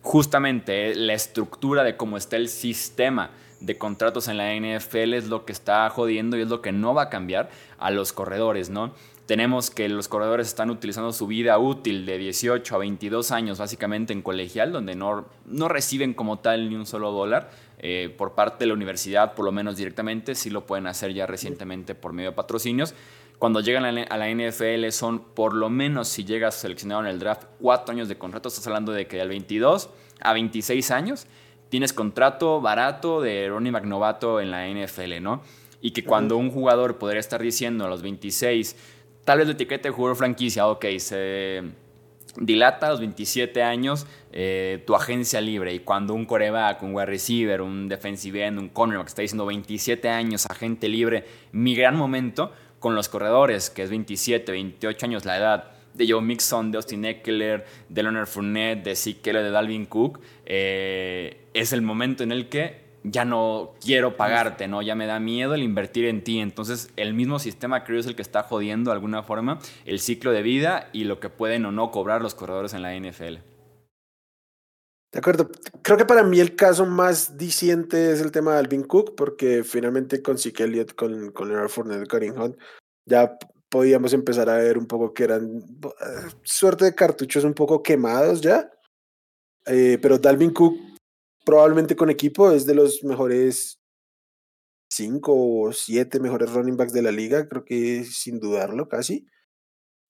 justamente 0.03 0.97
la 0.97 1.13
estructura 1.13 1.85
de 1.85 1.97
cómo 1.97 2.17
está 2.17 2.35
el 2.35 2.49
sistema 2.49 3.31
de 3.61 3.79
contratos 3.79 4.27
en 4.27 4.37
la 4.37 4.53
NFL 4.53 5.15
es 5.15 5.29
lo 5.29 5.45
que 5.45 5.53
está 5.53 5.89
jodiendo 5.91 6.37
y 6.37 6.43
es 6.43 6.49
lo 6.49 6.61
que 6.61 6.73
no 6.73 6.93
va 6.93 7.03
a 7.03 7.09
cambiar 7.09 7.51
a 7.79 7.93
los 7.93 8.13
corredores, 8.13 8.69
¿no? 8.69 8.95
Tenemos 9.27 9.71
que 9.71 9.89
los 9.89 10.07
corredores 10.07 10.47
están 10.47 10.71
utilizando 10.71 11.13
su 11.13 11.27
vida 11.27 11.59
útil 11.59 12.07
de 12.07 12.17
18 12.17 12.75
a 12.75 12.79
22 12.79 13.33
años 13.33 13.59
básicamente 13.59 14.13
en 14.13 14.23
colegial, 14.23 14.71
donde 14.71 14.95
no, 14.95 15.27
no 15.45 15.69
reciben 15.69 16.15
como 16.15 16.39
tal 16.39 16.71
ni 16.71 16.77
un 16.77 16.87
solo 16.87 17.11
dólar 17.11 17.51
eh, 17.79 18.15
por 18.17 18.35
parte 18.35 18.65
de 18.65 18.69
la 18.69 18.75
universidad, 18.75 19.35
por 19.35 19.45
lo 19.45 19.53
menos 19.53 19.77
directamente, 19.77 20.37
sí 20.37 20.49
lo 20.49 20.65
pueden 20.65 20.87
hacer 20.87 21.13
ya 21.13 21.27
recientemente 21.27 21.97
por 21.97 22.13
medio 22.13 22.31
de 22.31 22.37
patrocinios. 22.37 22.95
Cuando 23.39 23.61
llegan 23.61 23.85
a 23.85 24.17
la 24.17 24.31
NFL 24.31 24.89
son 24.91 25.19
por 25.19 25.55
lo 25.55 25.69
menos, 25.69 26.09
si 26.09 26.25
llegas 26.25 26.55
seleccionado 26.55 27.03
en 27.03 27.09
el 27.09 27.19
draft, 27.19 27.45
cuatro 27.61 27.93
años 27.93 28.09
de 28.09 28.17
contrato, 28.17 28.49
estás 28.49 28.67
hablando 28.67 28.93
de 28.93 29.07
que 29.07 29.19
del 29.19 29.29
22 29.29 29.91
a 30.21 30.33
26 30.33 30.91
años 30.91 31.27
tienes 31.69 31.93
contrato 31.93 32.61
barato 32.61 33.21
de 33.21 33.49
Ronnie 33.49 33.73
McNovato 33.73 34.41
en 34.41 34.51
la 34.51 34.67
NFL, 34.69 35.21
¿no? 35.21 35.43
Y 35.83 35.91
que 35.91 36.05
cuando 36.05 36.39
un 36.39 36.51
jugador 36.51 36.97
podría 36.97 37.21
estar 37.21 37.43
diciendo 37.43 37.85
a 37.85 37.89
los 37.89 38.01
26, 38.01 38.77
Tal 39.27 39.39
vez 39.39 39.49
la 39.49 39.55
etiqueta 39.55 39.89
de 39.89 39.91
jugador 39.91 40.17
franquicia, 40.17 40.69
ok, 40.69 40.85
se 40.99 41.61
dilata 42.39 42.87
a 42.87 42.91
los 42.91 43.01
27 43.01 43.61
años 43.61 44.07
eh, 44.31 44.85
tu 44.87 44.95
agencia 44.95 45.41
libre 45.41 45.75
y 45.75 45.81
cuando 45.81 46.15
un 46.15 46.27
coreback, 46.27 46.85
un 46.85 46.95
wide 46.95 47.07
receiver, 47.07 47.61
un 47.61 47.89
defensive 47.89 48.47
end, 48.47 48.61
un 48.61 48.69
cornerback 48.69 49.09
está 49.09 49.23
diciendo 49.23 49.45
27 49.45 50.09
años 50.09 50.47
agente 50.49 50.89
libre, 50.89 51.25
mi 51.51 51.75
gran 51.75 51.97
momento 51.97 52.53
con 52.79 52.95
los 52.95 53.09
corredores, 53.09 53.69
que 53.69 53.83
es 53.83 53.91
27, 53.91 54.53
28 54.53 55.07
años 55.07 55.25
la 55.25 55.39
edad 55.39 55.73
de 55.95 56.09
Joe 56.09 56.23
Mixon, 56.23 56.71
de 56.71 56.77
Austin 56.77 57.05
Eckler, 57.05 57.67
de 57.89 58.03
Leonard 58.05 58.29
Fournette, 58.29 58.85
de 58.85 58.95
Zeke 58.95 59.33
de 59.33 59.51
Dalvin 59.51 59.87
Cook, 59.87 60.21
eh, 60.45 61.49
es 61.53 61.73
el 61.73 61.83
momento 61.83 62.23
en 62.23 62.31
el 62.31 62.49
que 62.49 62.86
ya 63.11 63.25
no 63.25 63.75
quiero 63.81 64.17
pagarte, 64.17 64.69
¿no? 64.69 64.83
Ya 64.83 64.95
me 64.95 65.07
da 65.07 65.21
miedo 65.21 65.55
el 65.55 65.63
invertir 65.63 66.07
en 66.07 66.25
ti. 66.25 66.41
Entonces, 66.41 66.91
el 66.97 67.15
mismo 67.15 67.39
sistema 67.39 67.85
creo 67.85 68.01
es 68.01 68.07
el 68.07 68.17
que 68.17 68.23
está 68.23 68.43
jodiendo 68.43 68.91
de 68.91 68.97
alguna 68.97 69.23
forma 69.23 69.59
el 69.85 70.01
ciclo 70.01 70.33
de 70.33 70.43
vida 70.43 70.89
y 70.93 71.05
lo 71.05 71.21
que 71.21 71.31
pueden 71.31 71.65
o 71.67 71.73
no 71.73 71.91
cobrar 71.91 72.23
los 72.23 72.35
corredores 72.35 72.75
en 72.75 72.83
la 72.83 72.95
NFL. 72.95 73.39
De 75.13 75.19
acuerdo. 75.21 75.49
Creo 75.83 75.97
que 75.97 76.05
para 76.05 76.25
mí 76.25 76.41
el 76.41 76.57
caso 76.57 76.85
más 76.85 77.39
diciente 77.39 78.13
es 78.13 78.21
el 78.21 78.33
tema 78.33 78.53
de 78.53 78.59
Alvin 78.59 78.83
Cook, 78.83 79.15
porque 79.15 79.63
finalmente 79.63 80.21
con 80.21 80.37
Zeke 80.37 80.65
Elliott, 80.65 80.95
con, 80.95 81.31
con 81.31 81.49
Leonard 81.49 81.71
Fournette, 81.71 82.09
Karim 82.09 82.39
Hunt, 82.39 82.57
ya 83.09 83.39
podíamos 83.69 84.13
empezar 84.13 84.51
a 84.51 84.57
ver 84.57 84.77
un 84.77 84.87
poco 84.87 85.15
que 85.15 85.25
eran 85.25 85.59
eh, 85.59 86.31
suerte 86.43 86.87
de 86.87 86.95
cartuchos 86.95 87.45
un 87.45 87.55
poco 87.55 87.83
quemados 87.83 88.41
ya. 88.41 88.71
Eh, 89.65 89.99
pero 90.01 90.19
Dalvin 90.19 90.53
Cook 90.53 90.96
probablemente 91.47 91.95
con 91.95 92.11
equipo 92.11 92.51
es 92.51 92.67
de 92.67 92.75
los 92.75 93.05
mejores 93.05 93.81
cinco 94.91 95.33
o 95.35 95.73
siete 95.73 96.19
mejores 96.19 96.53
running 96.53 96.77
backs 96.77 96.93
de 96.93 97.03
la 97.03 97.13
liga, 97.13 97.49
creo 97.49 97.65
que 97.65 98.05
sin 98.05 98.41
dudarlo 98.41 98.89
casi. 98.89 99.27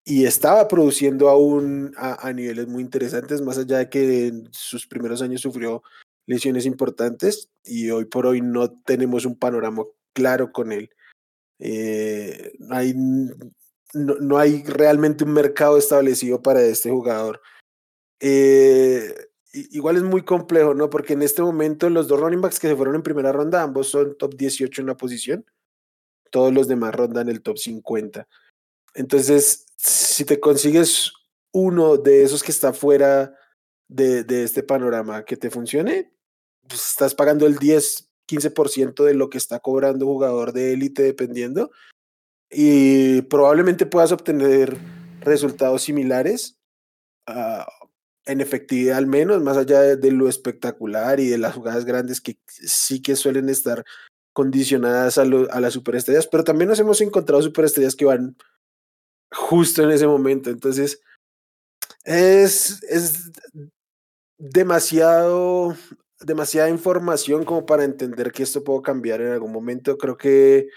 Y 0.03 0.25
estaba 0.25 0.67
produciendo 0.67 1.29
aún 1.29 1.93
a, 1.99 2.33
niveles 2.33 2.69
muy 2.69 2.83
interesantes, 2.83 3.43
más 3.43 3.59
allá 3.59 3.79
de 3.79 3.91
que 3.91 4.29
en 4.29 4.49
sus 4.53 4.87
primeros 4.87 5.21
años 5.21 5.41
sufrió 5.43 5.83
lesiones 6.27 6.65
importantes 6.65 7.51
y 7.65 7.91
hoy 7.91 8.07
por 8.07 8.27
hoy 8.27 8.41
no 8.41 8.71
tenemos 8.71 9.27
un 9.27 9.37
panorama 9.37 9.85
claro 10.15 10.53
con 10.53 10.73
él. 10.73 10.91
Eh, 11.59 12.53
hay, 12.71 12.95
no, 12.95 14.15
no, 14.21 14.39
hay 14.39 14.63
realmente 14.65 15.25
un 15.25 15.33
mercado 15.33 15.77
establecido 15.77 16.41
para 16.41 16.63
este 16.63 16.91
jugador. 16.91 17.43
Eh, 18.21 19.26
igual 19.71 19.97
es 19.97 20.03
muy 20.03 20.23
complejo, 20.23 20.75
¿no? 20.75 20.91
Porque 20.91 21.15
en 21.15 21.23
este 21.23 21.43
momento 21.43 21.89
los 21.91 22.09
dos 22.09 22.21
running 22.21 22.41
backs 22.41 22.59
que 22.59 22.69
se 22.69 22.77
fueron 22.77 22.95
en 22.97 23.03
primera 23.03 23.33
ronda, 23.33 23.63
ambos 23.63 23.89
son 23.89 24.17
top 24.17 24.35
18 24.35 24.81
en 24.81 24.87
la 24.87 24.97
posición. 24.97 25.47
Todos 26.31 26.53
los 26.53 26.69
demás 26.69 26.95
rondan 26.95 27.29
el 27.29 27.43
top 27.43 27.59
50. 27.59 28.27
Entonces, 28.95 29.67
si 29.77 30.25
te 30.25 30.41
consigues 30.41 31.13
uno 31.53 31.97
de 31.97 32.23
esos 32.23 32.43
que 32.43 32.53
está 32.53 32.73
fuera 32.73 33.35
de, 33.89 34.25
de 34.25 34.45
este 34.45 34.63
panorama 34.63 35.25
que 35.25 35.37
te 35.37 35.51
funcione, 35.51 36.13
pues 36.69 36.89
estás 36.91 37.15
pagando 37.15 37.47
el 37.47 37.57
10, 37.57 38.11
15% 38.29 39.05
de 39.05 39.15
lo 39.15 39.31
que 39.31 39.39
está 39.39 39.61
cobrando 39.61 40.07
un 40.07 40.15
jugador 40.15 40.53
de 40.53 40.73
élite 40.73 41.03
dependiendo. 41.03 41.71
Y 42.51 43.23
probablemente 43.23 43.87
puedas 43.87 44.13
obtener 44.13 44.77
resultados 45.21 45.83
similares. 45.83 46.59
En 48.27 48.41
efectividad 48.41 48.99
al 48.99 49.07
menos, 49.07 49.43
más 49.43 49.57
allá 49.57 49.81
de, 49.97 50.11
lo 50.11 50.29
espectacular 50.29 51.21
y 51.21 51.29
de 51.29 51.39
las 51.39 51.55
jugadas 51.55 51.85
grandes 51.85 52.21
que 52.21 52.39
sí 52.47 53.01
que 53.01 53.17
suelen 53.17 53.49
estar 53.49 53.85
condicionadas 54.33 55.17
a, 55.17 55.23
a 55.23 55.61
las 55.61 55.73
superestrellas, 55.73 56.27
pero 56.27 56.45
también 56.45 56.69
nos 56.69 56.81
hemos 56.81 57.01
encontrado 57.01 57.41
superestrellas 57.43 57.95
que 57.95 58.05
van 58.05 58.37
justo 59.33 59.83
en 59.83 59.91
ese 59.91 60.07
momento. 60.07 60.51
Entonces, 60.51 61.01
es, 62.05 62.83
es 62.85 63.31
demasiado, 64.39 65.77
demasiada 66.21 66.69
información 66.69 67.45
como 67.45 67.65
para 67.65 67.85
entender 67.85 68.33
que 68.33 68.43
esto 68.43 68.65
puede 68.65 68.83
cambiar 68.83 69.21
en 69.21 69.33
algún 69.33 69.53
momento. 69.53 69.97
Creo 69.97 70.17
que 70.17 70.69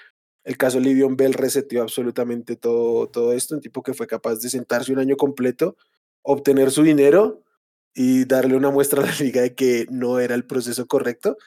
el 0.44 0.58
caso 0.58 0.80
Livion 0.80 1.18
Bell 1.18 1.34
reseteó 1.34 1.82
absolutamente 1.82 2.56
todo, 2.56 3.10
todo 3.10 3.34
esto, 3.34 3.56
un 3.56 3.62
tipo 3.62 3.84
que 3.84 3.94
fue 3.94 4.08
capaz 4.08 4.36
de 4.40 4.50
sentarse 4.50 4.94
un 4.94 5.00
año 5.00 5.18
completo 5.18 5.76
obtener 6.22 6.72
su 6.72 6.84
dinero 6.84 7.44
y 7.94 8.26
darle 8.26 8.56
una 8.56 8.70
muestra 8.70 9.04
a 9.04 9.06
la 9.06 9.16
liga 9.20 9.42
de 9.42 9.56
que 9.56 9.86
no 9.90 10.20
era 10.20 10.36
el 10.36 10.46
proceso 10.46 10.88
correcto, 10.88 11.38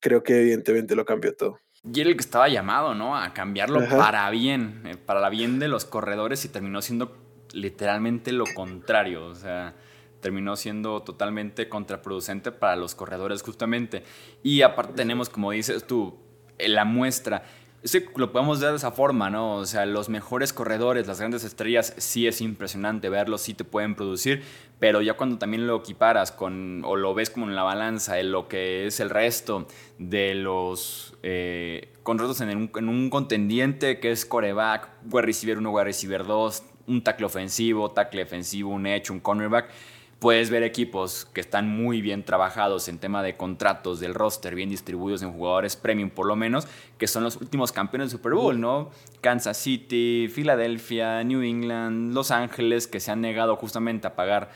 creo 0.00 0.22
que 0.22 0.40
evidentemente 0.40 0.94
lo 0.94 1.04
cambió 1.04 1.34
todo. 1.34 1.58
Y 1.84 2.00
era 2.00 2.10
el 2.10 2.16
que 2.16 2.22
estaba 2.22 2.48
llamado, 2.48 2.94
¿no? 2.94 3.16
A 3.16 3.32
cambiarlo 3.32 3.86
para 3.88 4.28
bien, 4.30 4.82
eh, 4.84 4.96
para 4.96 5.20
la 5.20 5.28
bien 5.28 5.58
de 5.58 5.68
los 5.68 5.84
corredores 5.84 6.44
y 6.44 6.48
terminó 6.48 6.82
siendo 6.82 7.16
literalmente 7.52 8.32
lo 8.32 8.44
contrario, 8.54 9.26
o 9.26 9.34
sea, 9.34 9.74
terminó 10.20 10.56
siendo 10.56 11.02
totalmente 11.02 11.68
contraproducente 11.68 12.52
para 12.52 12.76
los 12.76 12.94
corredores 12.94 13.42
justamente. 13.42 14.02
Y 14.42 14.62
aparte 14.62 14.94
tenemos, 14.94 15.28
como 15.28 15.52
dices 15.52 15.86
tú, 15.86 16.18
la 16.58 16.84
muestra 16.84 17.44
Sí, 17.84 18.04
lo 18.16 18.32
podemos 18.32 18.58
ver 18.58 18.70
de 18.70 18.76
esa 18.76 18.90
forma, 18.90 19.30
¿no? 19.30 19.54
O 19.54 19.64
sea, 19.64 19.86
los 19.86 20.08
mejores 20.08 20.52
corredores, 20.52 21.06
las 21.06 21.20
grandes 21.20 21.44
estrellas, 21.44 21.94
sí 21.96 22.26
es 22.26 22.40
impresionante 22.40 23.08
verlos, 23.08 23.42
sí 23.42 23.54
te 23.54 23.62
pueden 23.62 23.94
producir, 23.94 24.42
pero 24.80 25.00
ya 25.00 25.14
cuando 25.14 25.38
también 25.38 25.68
lo 25.68 25.76
equiparas 25.76 26.32
con, 26.32 26.82
o 26.84 26.96
lo 26.96 27.14
ves 27.14 27.30
como 27.30 27.46
en 27.46 27.54
la 27.54 27.62
balanza, 27.62 28.18
en 28.18 28.32
lo 28.32 28.48
que 28.48 28.86
es 28.86 28.98
el 28.98 29.10
resto 29.10 29.68
de 29.98 30.34
los 30.34 31.16
eh, 31.22 31.92
contratos 32.02 32.40
en 32.40 32.56
un, 32.56 32.70
en 32.74 32.88
un, 32.88 33.10
contendiente 33.10 34.00
que 34.00 34.10
es 34.10 34.26
coreback, 34.26 34.88
wide 35.12 35.22
receiver 35.22 35.58
1, 35.58 35.70
wide 35.70 35.84
receiver 35.84 36.26
2, 36.26 36.62
un 36.88 37.04
tackle 37.04 37.26
ofensivo, 37.26 37.92
tackle 37.92 38.24
defensivo, 38.24 38.70
un 38.70 38.88
edge, 38.88 39.12
un 39.12 39.20
cornerback, 39.20 39.70
puedes 40.18 40.50
ver 40.50 40.62
equipos 40.62 41.26
que 41.32 41.40
están 41.40 41.68
muy 41.68 42.02
bien 42.02 42.24
trabajados 42.24 42.88
en 42.88 42.98
tema 42.98 43.22
de 43.22 43.36
contratos 43.36 44.00
del 44.00 44.14
roster, 44.14 44.54
bien 44.54 44.68
distribuidos 44.68 45.22
en 45.22 45.32
jugadores 45.32 45.76
premium 45.76 46.10
por 46.10 46.26
lo 46.26 46.36
menos, 46.36 46.66
que 46.98 47.06
son 47.06 47.22
los 47.24 47.36
últimos 47.36 47.72
campeones 47.72 48.10
del 48.10 48.18
Super 48.18 48.34
Bowl, 48.34 48.60
¿no? 48.60 48.90
Kansas 49.20 49.56
City, 49.56 50.28
Filadelfia, 50.32 51.22
New 51.22 51.42
England, 51.42 52.14
Los 52.14 52.30
Ángeles, 52.30 52.86
que 52.86 53.00
se 53.00 53.12
han 53.12 53.20
negado 53.20 53.56
justamente 53.56 54.06
a 54.06 54.16
pagar 54.16 54.50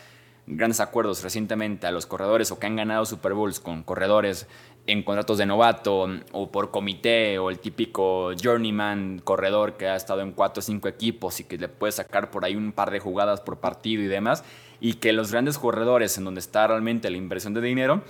grandes 0.46 0.80
acuerdos 0.80 1.22
recientemente 1.22 1.86
a 1.86 1.92
los 1.92 2.06
corredores 2.06 2.50
o 2.50 2.58
que 2.58 2.66
han 2.66 2.76
ganado 2.76 3.04
Super 3.04 3.32
Bowls 3.32 3.60
con 3.60 3.84
corredores 3.84 4.48
en 4.86 5.02
contratos 5.02 5.38
de 5.38 5.46
novato 5.46 6.08
o 6.32 6.50
por 6.50 6.70
comité 6.70 7.38
o 7.38 7.50
el 7.50 7.58
típico 7.58 8.32
journeyman 8.34 9.20
corredor 9.22 9.76
que 9.76 9.86
ha 9.86 9.96
estado 9.96 10.22
en 10.22 10.32
cuatro 10.32 10.60
o 10.60 10.62
cinco 10.62 10.88
equipos 10.88 11.38
y 11.40 11.44
que 11.44 11.56
le 11.56 11.68
puede 11.68 11.92
sacar 11.92 12.30
por 12.30 12.44
ahí 12.44 12.56
un 12.56 12.72
par 12.72 12.90
de 12.90 12.98
jugadas 12.98 13.40
por 13.40 13.58
partido 13.58 14.02
y 14.02 14.06
demás 14.06 14.44
y 14.80 14.94
que 14.94 15.12
los 15.12 15.30
grandes 15.30 15.58
corredores 15.58 16.18
en 16.18 16.24
donde 16.24 16.40
está 16.40 16.66
realmente 16.66 17.08
la 17.10 17.16
inversión 17.16 17.54
de 17.54 17.60
dinero 17.60 18.02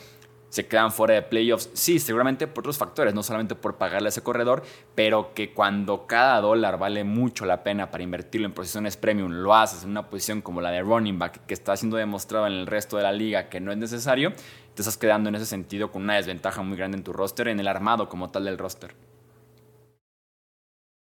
se 0.53 0.67
quedan 0.67 0.93
fuera 0.93 1.15
de 1.15 1.23
playoffs. 1.23 1.71
Sí, 1.73 1.99
seguramente 1.99 2.47
por 2.47 2.61
otros 2.61 2.77
factores, 2.77 3.15
no 3.15 3.23
solamente 3.23 3.55
por 3.55 3.77
pagarle 3.77 4.09
a 4.09 4.11
ese 4.11 4.23
corredor, 4.23 4.63
pero 4.95 5.33
que 5.33 5.55
cuando 5.55 6.07
cada 6.07 6.43
dólar 6.43 6.79
vale 6.79 7.05
mucho 7.05 7.47
la 7.47 7.63
pena 7.63 7.91
para 7.91 8.05
invertirlo 8.05 8.47
en 8.47 8.53
posiciones 8.53 8.99
premium, 8.99 9.33
lo 9.33 9.55
haces 9.55 9.85
en 9.85 9.91
una 9.93 10.11
posición 10.11 10.43
como 10.43 10.61
la 10.61 10.71
de 10.71 10.83
running 10.83 11.19
back, 11.19 11.47
que 11.47 11.55
está 11.55 11.75
siendo 11.75 11.97
demostrado 11.97 12.47
en 12.47 12.53
el 12.53 12.67
resto 12.67 12.99
de 12.99 13.03
la 13.03 13.13
liga 13.13 13.49
que 13.49 13.61
no 13.61 13.73
es 13.73 13.79
necesario, 13.79 14.35
te 14.75 14.83
estás 14.83 14.99
quedando 14.99 15.31
en 15.31 15.37
ese 15.37 15.47
sentido 15.47 15.91
con 15.91 16.03
una 16.03 16.17
desventaja 16.17 16.61
muy 16.61 16.77
grande 16.77 16.99
en 16.99 17.05
tu 17.05 17.15
roster, 17.15 17.49
en 17.49 17.59
el 17.59 17.67
armado 17.67 18.11
como 18.11 18.31
tal 18.31 18.45
del 18.45 18.59
roster. 18.59 18.95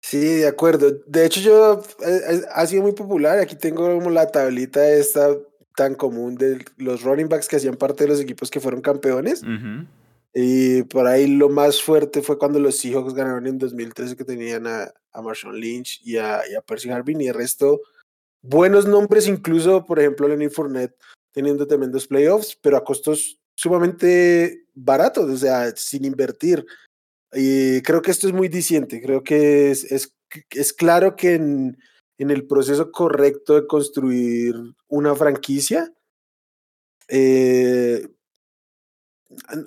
Sí, 0.00 0.18
de 0.20 0.46
acuerdo. 0.46 0.92
De 1.06 1.26
hecho, 1.26 1.40
yo 1.40 1.82
eh, 2.06 2.20
eh, 2.30 2.42
ha 2.54 2.66
sido 2.66 2.82
muy 2.82 2.92
popular. 2.92 3.38
Aquí 3.40 3.56
tengo 3.56 3.92
como 3.94 4.10
la 4.10 4.28
tablita 4.28 4.86
esta 4.88 5.30
tan 5.76 5.94
común 5.94 6.36
de 6.36 6.64
los 6.76 7.02
running 7.02 7.28
backs 7.28 7.48
que 7.48 7.56
hacían 7.56 7.76
parte 7.76 8.04
de 8.04 8.10
los 8.10 8.20
equipos 8.20 8.50
que 8.50 8.60
fueron 8.60 8.80
campeones. 8.80 9.42
Y 10.32 10.82
por 10.84 11.06
ahí 11.06 11.28
lo 11.28 11.48
más 11.48 11.82
fuerte 11.82 12.20
fue 12.20 12.38
cuando 12.38 12.58
los 12.58 12.76
Seahawks 12.76 13.14
ganaron 13.14 13.46
en 13.46 13.58
2013 13.58 14.16
que 14.16 14.24
tenían 14.24 14.66
a, 14.66 14.92
a 15.12 15.22
Marshawn 15.22 15.58
Lynch 15.58 16.00
y 16.04 16.16
a, 16.16 16.42
y 16.50 16.54
a, 16.54 16.60
Percy 16.60 16.90
Harvin 16.90 17.20
y 17.20 17.28
el 17.28 17.34
resto 17.34 17.80
buenos 18.44 18.86
nombres, 18.86 19.26
incluso 19.26 19.84
por 19.84 19.98
ejemplo 19.98 20.28
Lenny 20.28 20.48
Fournette 20.48 20.96
teniendo 21.32 21.66
tremendos 21.66 22.06
playoffs, 22.06 22.56
pero 22.60 22.76
a 22.76 22.84
costos 22.84 23.40
sumamente 23.56 24.66
baratos, 24.74 25.28
o 25.30 25.36
sea, 25.36 25.74
sin 25.74 26.04
invertir. 26.04 26.64
Y 27.32 27.80
creo 27.82 28.02
que 28.02 28.12
esto 28.12 28.28
es 28.28 28.32
muy 28.32 28.48
diciente, 28.48 29.02
creo 29.02 29.24
que 29.24 29.70
es, 29.70 29.90
es, 29.90 30.14
es 30.50 30.72
claro 30.72 31.16
que 31.16 31.34
en, 31.34 31.78
en 32.18 32.30
el 32.30 32.46
proceso 32.46 32.92
correcto 32.92 33.54
de 33.54 33.66
construir 33.66 34.54
una 34.88 35.14
franquicia, 35.14 35.92
eh, 37.08 38.08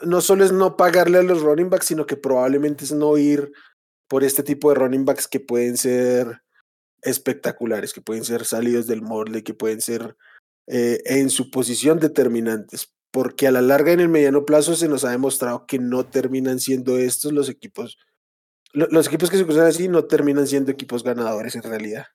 no 0.05 0.21
solo 0.21 0.45
es 0.45 0.51
no 0.51 0.77
pagarle 0.77 1.17
a 1.19 1.23
los 1.23 1.41
running 1.41 1.69
backs, 1.69 1.87
sino 1.87 2.05
que 2.05 2.15
probablemente 2.15 2.85
es 2.85 2.91
no 2.91 3.17
ir 3.17 3.51
por 4.07 4.23
este 4.23 4.43
tipo 4.43 4.69
de 4.69 4.75
running 4.75 5.05
backs 5.05 5.27
que 5.27 5.39
pueden 5.39 5.77
ser 5.77 6.41
espectaculares, 7.01 7.93
que 7.93 8.01
pueden 8.01 8.23
ser 8.23 8.45
salidos 8.45 8.87
del 8.87 9.01
molde, 9.01 9.43
que 9.43 9.53
pueden 9.53 9.81
ser 9.81 10.15
eh, 10.67 11.01
en 11.05 11.29
su 11.29 11.51
posición 11.51 11.99
determinantes, 11.99 12.93
porque 13.11 13.47
a 13.47 13.51
la 13.51 13.61
larga 13.61 13.91
en 13.91 13.99
el 13.99 14.09
mediano 14.09 14.45
plazo 14.45 14.75
se 14.75 14.87
nos 14.87 15.03
ha 15.05 15.11
demostrado 15.11 15.65
que 15.65 15.79
no 15.79 16.05
terminan 16.05 16.59
siendo 16.59 16.97
estos 16.97 17.31
los 17.31 17.49
equipos, 17.49 17.97
los 18.73 19.07
equipos 19.07 19.29
que 19.29 19.37
se 19.37 19.45
cruzan 19.45 19.67
así 19.67 19.87
no 19.87 20.05
terminan 20.05 20.47
siendo 20.47 20.71
equipos 20.71 21.03
ganadores 21.03 21.55
en 21.55 21.63
realidad. 21.63 22.05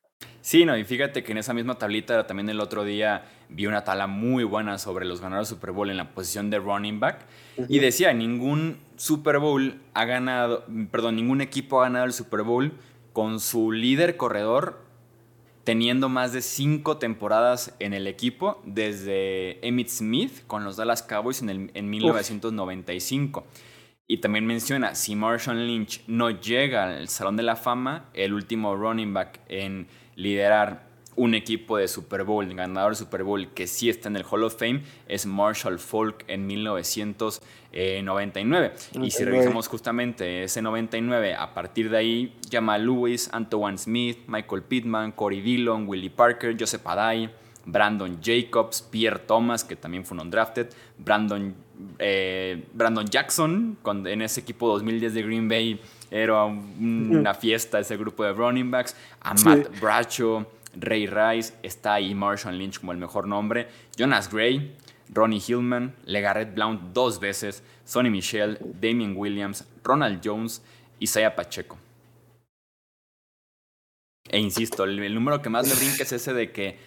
Sí, 0.42 0.64
no, 0.64 0.76
y 0.76 0.82
fíjate 0.82 1.22
que 1.22 1.30
en 1.30 1.38
esa 1.38 1.54
misma 1.54 1.76
tablita 1.76 2.26
también 2.26 2.48
el 2.48 2.58
otro 2.58 2.82
día 2.82 3.24
vi 3.48 3.66
una 3.66 3.84
tabla 3.84 4.08
muy 4.08 4.42
buena 4.42 4.76
sobre 4.76 5.06
los 5.06 5.20
ganadores 5.20 5.48
de 5.48 5.54
Super 5.54 5.70
Bowl 5.70 5.88
en 5.88 5.96
la 5.96 6.10
posición 6.10 6.50
de 6.50 6.58
running 6.58 6.98
back. 6.98 7.26
Y 7.68 7.78
decía, 7.78 8.12
ningún 8.12 8.78
Super 8.96 9.38
Bowl 9.38 9.80
ha 9.94 10.04
ganado, 10.04 10.64
perdón, 10.90 11.14
ningún 11.14 11.40
equipo 11.42 11.80
ha 11.80 11.84
ganado 11.84 12.06
el 12.06 12.12
Super 12.12 12.42
Bowl 12.42 12.72
con 13.12 13.38
su 13.38 13.70
líder 13.70 14.16
corredor 14.16 14.82
teniendo 15.62 16.08
más 16.08 16.32
de 16.32 16.42
cinco 16.42 16.96
temporadas 16.96 17.76
en 17.78 17.94
el 17.94 18.08
equipo 18.08 18.60
desde 18.64 19.64
Emmitt 19.66 19.88
Smith 19.88 20.44
con 20.48 20.64
los 20.64 20.76
Dallas 20.76 21.04
Cowboys 21.04 21.40
en, 21.40 21.50
el, 21.50 21.70
en 21.74 21.88
1995. 21.88 23.46
Y 24.08 24.18
también 24.18 24.44
menciona, 24.44 24.94
si 24.94 25.14
Marshall 25.14 25.66
Lynch 25.66 26.02
no 26.08 26.30
llega 26.30 26.96
al 26.96 27.08
Salón 27.08 27.36
de 27.36 27.44
la 27.44 27.54
Fama, 27.54 28.10
el 28.12 28.34
último 28.34 28.74
running 28.74 29.14
back 29.14 29.40
en 29.48 29.86
liderar 30.16 30.90
un 31.14 31.34
equipo 31.34 31.76
de 31.76 31.88
Super 31.88 32.24
Bowl, 32.24 32.46
ganador 32.54 32.92
de 32.92 32.96
Super 32.96 33.22
Bowl, 33.22 33.48
que 33.48 33.66
sí 33.66 33.90
está 33.90 34.08
en 34.08 34.16
el 34.16 34.24
Hall 34.28 34.44
of 34.44 34.58
Fame, 34.58 34.82
es 35.08 35.26
Marshall 35.26 35.78
Falk 35.78 36.24
en 36.26 36.46
1999. 36.46 38.72
Y 39.02 39.10
si 39.10 39.24
revisamos 39.24 39.68
justamente 39.68 40.44
ese 40.44 40.62
99, 40.62 41.34
a 41.34 41.52
partir 41.52 41.90
de 41.90 41.98
ahí, 41.98 42.34
llama 42.48 42.78
Lewis, 42.78 43.28
Antoine 43.32 43.76
Smith, 43.76 44.20
Michael 44.26 44.62
Pittman, 44.62 45.12
Corey 45.12 45.42
Dillon, 45.42 45.86
Willie 45.86 46.08
Parker, 46.10 46.56
Joseph 46.58 46.86
Adai, 46.86 47.30
Brandon 47.64 48.18
Jacobs, 48.20 48.82
Pierre 48.82 49.20
Thomas, 49.20 49.64
que 49.64 49.76
también 49.76 50.04
fue 50.04 50.16
un 50.16 50.22
undrafted, 50.22 50.68
Brandon, 50.98 51.54
eh, 51.98 52.64
Brandon 52.72 53.06
Jackson, 53.06 53.78
en 53.84 54.22
ese 54.22 54.40
equipo 54.40 54.68
2010 54.68 55.14
de 55.14 55.22
Green 55.22 55.48
Bay 55.48 55.80
era 56.12 56.44
una 56.44 57.32
fiesta 57.32 57.80
ese 57.80 57.96
grupo 57.96 58.22
de 58.22 58.34
running 58.34 58.70
backs. 58.70 58.94
A 59.22 59.32
Matt 59.32 59.80
Bracho, 59.80 60.46
Ray 60.78 61.06
Rice, 61.06 61.54
está 61.62 61.94
ahí 61.94 62.14
Marshall 62.14 62.58
Lynch 62.58 62.80
como 62.80 62.92
el 62.92 62.98
mejor 62.98 63.26
nombre. 63.26 63.66
Jonas 63.96 64.30
Gray, 64.30 64.76
Ronnie 65.08 65.40
Hillman, 65.40 65.94
Legarrette 66.04 66.54
Blount 66.54 66.92
dos 66.92 67.18
veces, 67.18 67.62
Sonny 67.86 68.10
Michel, 68.10 68.58
Damien 68.80 69.14
Williams, 69.16 69.66
Ronald 69.82 70.20
Jones, 70.22 70.62
Isaiah 71.00 71.34
Pacheco. 71.34 71.78
E 74.28 74.38
insisto, 74.38 74.84
el, 74.84 75.14
número 75.14 75.40
que 75.40 75.48
más 75.48 75.66
me 75.66 75.74
brinca 75.74 76.02
es 76.02 76.12
ese 76.12 76.34
de 76.34 76.52
que 76.52 76.78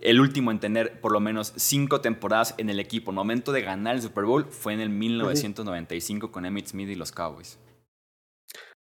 el 0.00 0.20
último 0.20 0.52
en 0.52 0.60
tener 0.60 1.00
por 1.00 1.10
lo 1.10 1.18
menos 1.18 1.52
cinco 1.56 2.00
temporadas 2.00 2.54
en 2.58 2.70
el 2.70 2.78
equipo, 2.78 3.10
el 3.10 3.16
momento 3.16 3.50
de 3.50 3.62
ganar 3.62 3.96
el 3.96 4.02
Super 4.02 4.24
Bowl, 4.24 4.46
fue 4.46 4.72
en 4.72 4.80
el 4.80 4.88
1995 4.88 6.30
con 6.30 6.46
Emmitt 6.46 6.68
Smith 6.68 6.88
y 6.88 6.94
los 6.94 7.10
Cowboys. 7.10 7.58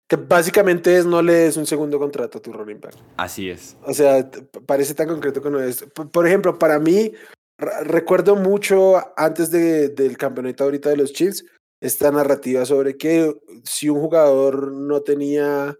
Que 0.10 0.15
básicamente 0.15 0.98
es 0.98 1.06
no 1.06 1.22
le 1.22 1.34
des 1.34 1.58
un 1.58 1.67
segundo 1.67 2.00
contrato 2.00 2.39
a 2.39 2.41
tu 2.41 2.52
running 2.52 2.82
back. 2.82 2.95
Así 3.17 3.50
es. 3.50 3.78
O 3.86 3.93
sea, 3.93 4.30
parece 4.65 4.95
tan 4.95 5.08
concreto 5.08 5.41
que 5.41 5.52
no 5.52 5.60
es. 5.60 5.86
Por 6.12 6.26
ejemplo, 6.26 6.58
para 6.58 6.80
mí, 6.80 7.13
recuerdo 7.58 8.36
mucho 8.36 8.95
antes 9.15 9.52
de, 9.52 9.89
del 9.89 10.17
campeonato 10.17 10.63
ahorita 10.63 10.89
de 10.89 10.98
los 10.98 11.13
Chiefs, 11.13 11.45
esta 11.80 12.12
narrativa 12.12 12.65
sobre 12.65 12.98
que 12.98 13.34
si 13.63 13.88
un 13.88 14.02
jugador 14.02 14.72
no 14.72 15.02
tenía 15.02 15.78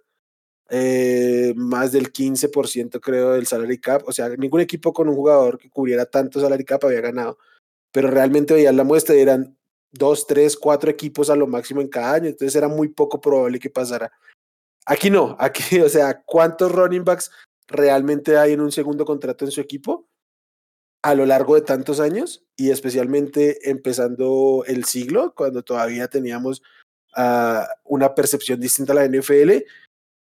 eh, 0.70 1.54
más 1.56 1.92
del 1.92 2.14
15% 2.14 3.00
creo 3.02 3.32
del 3.32 3.48
salary 3.48 3.80
cap, 3.80 4.04
o 4.06 4.12
sea, 4.12 4.30
ningún 4.30 4.62
equipo 4.62 4.94
con 4.94 5.10
un 5.10 5.16
jugador 5.16 5.58
que 5.58 5.70
cubriera 5.70 6.06
tanto 6.06 6.40
salary 6.40 6.64
cap 6.64 6.86
había 6.86 7.02
ganado, 7.02 7.40
pero 7.92 8.10
realmente 8.12 8.54
veían 8.54 8.78
la 8.78 8.84
muestra 8.84 9.16
y 9.16 9.22
eran 9.22 9.58
dos, 9.92 10.28
tres, 10.28 10.56
cuatro 10.58 10.90
equipos 10.90 11.30
a 11.30 11.36
lo 11.36 11.48
máximo 11.48 11.82
en 11.82 11.88
cada 11.88 12.14
año, 12.14 12.28
entonces 12.28 12.56
era 12.56 12.68
muy 12.68 12.90
poco 12.90 13.20
probable 13.20 13.60
que 13.60 13.70
pasara. 13.70 14.12
Aquí 14.86 15.10
no, 15.10 15.36
aquí, 15.40 15.80
o 15.80 15.90
sea, 15.90 16.22
¿cuántos 16.26 16.72
running 16.72 17.04
backs 17.04 17.32
realmente 17.68 18.38
hay 18.38 18.54
en 18.54 18.62
un 18.62 18.72
segundo 18.72 19.06
contrato 19.06 19.46
en 19.46 19.52
su 19.52 19.62
equipo 19.62 20.08
a 21.02 21.16
lo 21.16 21.26
largo 21.26 21.56
de 21.56 21.62
tantos 21.62 22.00
años? 22.00 22.44
Y 22.58 22.72
especialmente 22.72 23.70
empezando 23.70 24.64
el 24.68 24.86
siglo, 24.86 25.34
cuando 25.36 25.64
todavía 25.64 26.08
teníamos 26.08 26.62
uh, 27.18 27.64
una 27.86 28.16
percepción 28.16 28.60
distinta 28.60 28.94
a 28.94 28.96
la 28.96 29.08
NFL, 29.08 29.64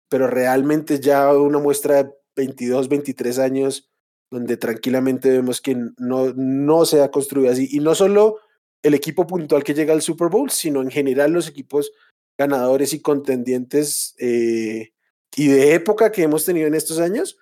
pero 0.08 0.26
realmente 0.26 1.00
ya 1.00 1.32
una 1.32 1.58
muestra 1.58 2.04
de 2.04 2.10
22, 2.36 2.88
23 2.88 3.38
años 3.38 3.90
donde 4.30 4.56
tranquilamente 4.56 5.30
vemos 5.30 5.60
que 5.60 5.76
no, 5.98 6.32
no 6.34 6.84
se 6.84 7.02
ha 7.02 7.10
construido 7.10 7.50
así. 7.50 7.68
Y 7.70 7.80
no 7.80 7.94
solo 7.94 8.40
el 8.86 8.94
equipo 8.94 9.26
puntual 9.26 9.64
que 9.64 9.74
llega 9.74 9.92
al 9.92 10.02
Super 10.02 10.28
Bowl, 10.28 10.50
sino 10.50 10.80
en 10.80 10.90
general 10.90 11.32
los 11.32 11.48
equipos 11.48 11.92
ganadores 12.38 12.92
y 12.92 13.00
contendientes 13.00 14.14
eh, 14.18 14.92
y 15.34 15.48
de 15.48 15.74
época 15.74 16.12
que 16.12 16.22
hemos 16.22 16.44
tenido 16.44 16.66
en 16.66 16.74
estos 16.74 16.98
años, 16.98 17.38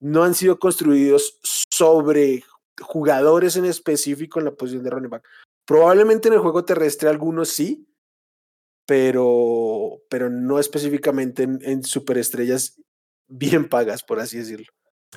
no 0.00 0.24
han 0.24 0.34
sido 0.34 0.58
construidos 0.58 1.38
sobre 1.42 2.42
jugadores 2.80 3.56
en 3.56 3.64
específico 3.64 4.38
en 4.38 4.46
la 4.46 4.52
posición 4.52 4.84
de 4.84 4.90
running 4.90 5.10
back. 5.10 5.24
Probablemente 5.66 6.28
en 6.28 6.34
el 6.34 6.40
juego 6.40 6.64
terrestre 6.64 7.08
algunos 7.08 7.48
sí, 7.48 7.86
pero, 8.86 10.00
pero 10.08 10.30
no 10.30 10.58
específicamente 10.58 11.42
en, 11.42 11.58
en 11.62 11.82
superestrellas 11.82 12.80
bien 13.28 13.68
pagas, 13.68 14.02
por 14.02 14.20
así 14.20 14.38
decirlo. 14.38 14.66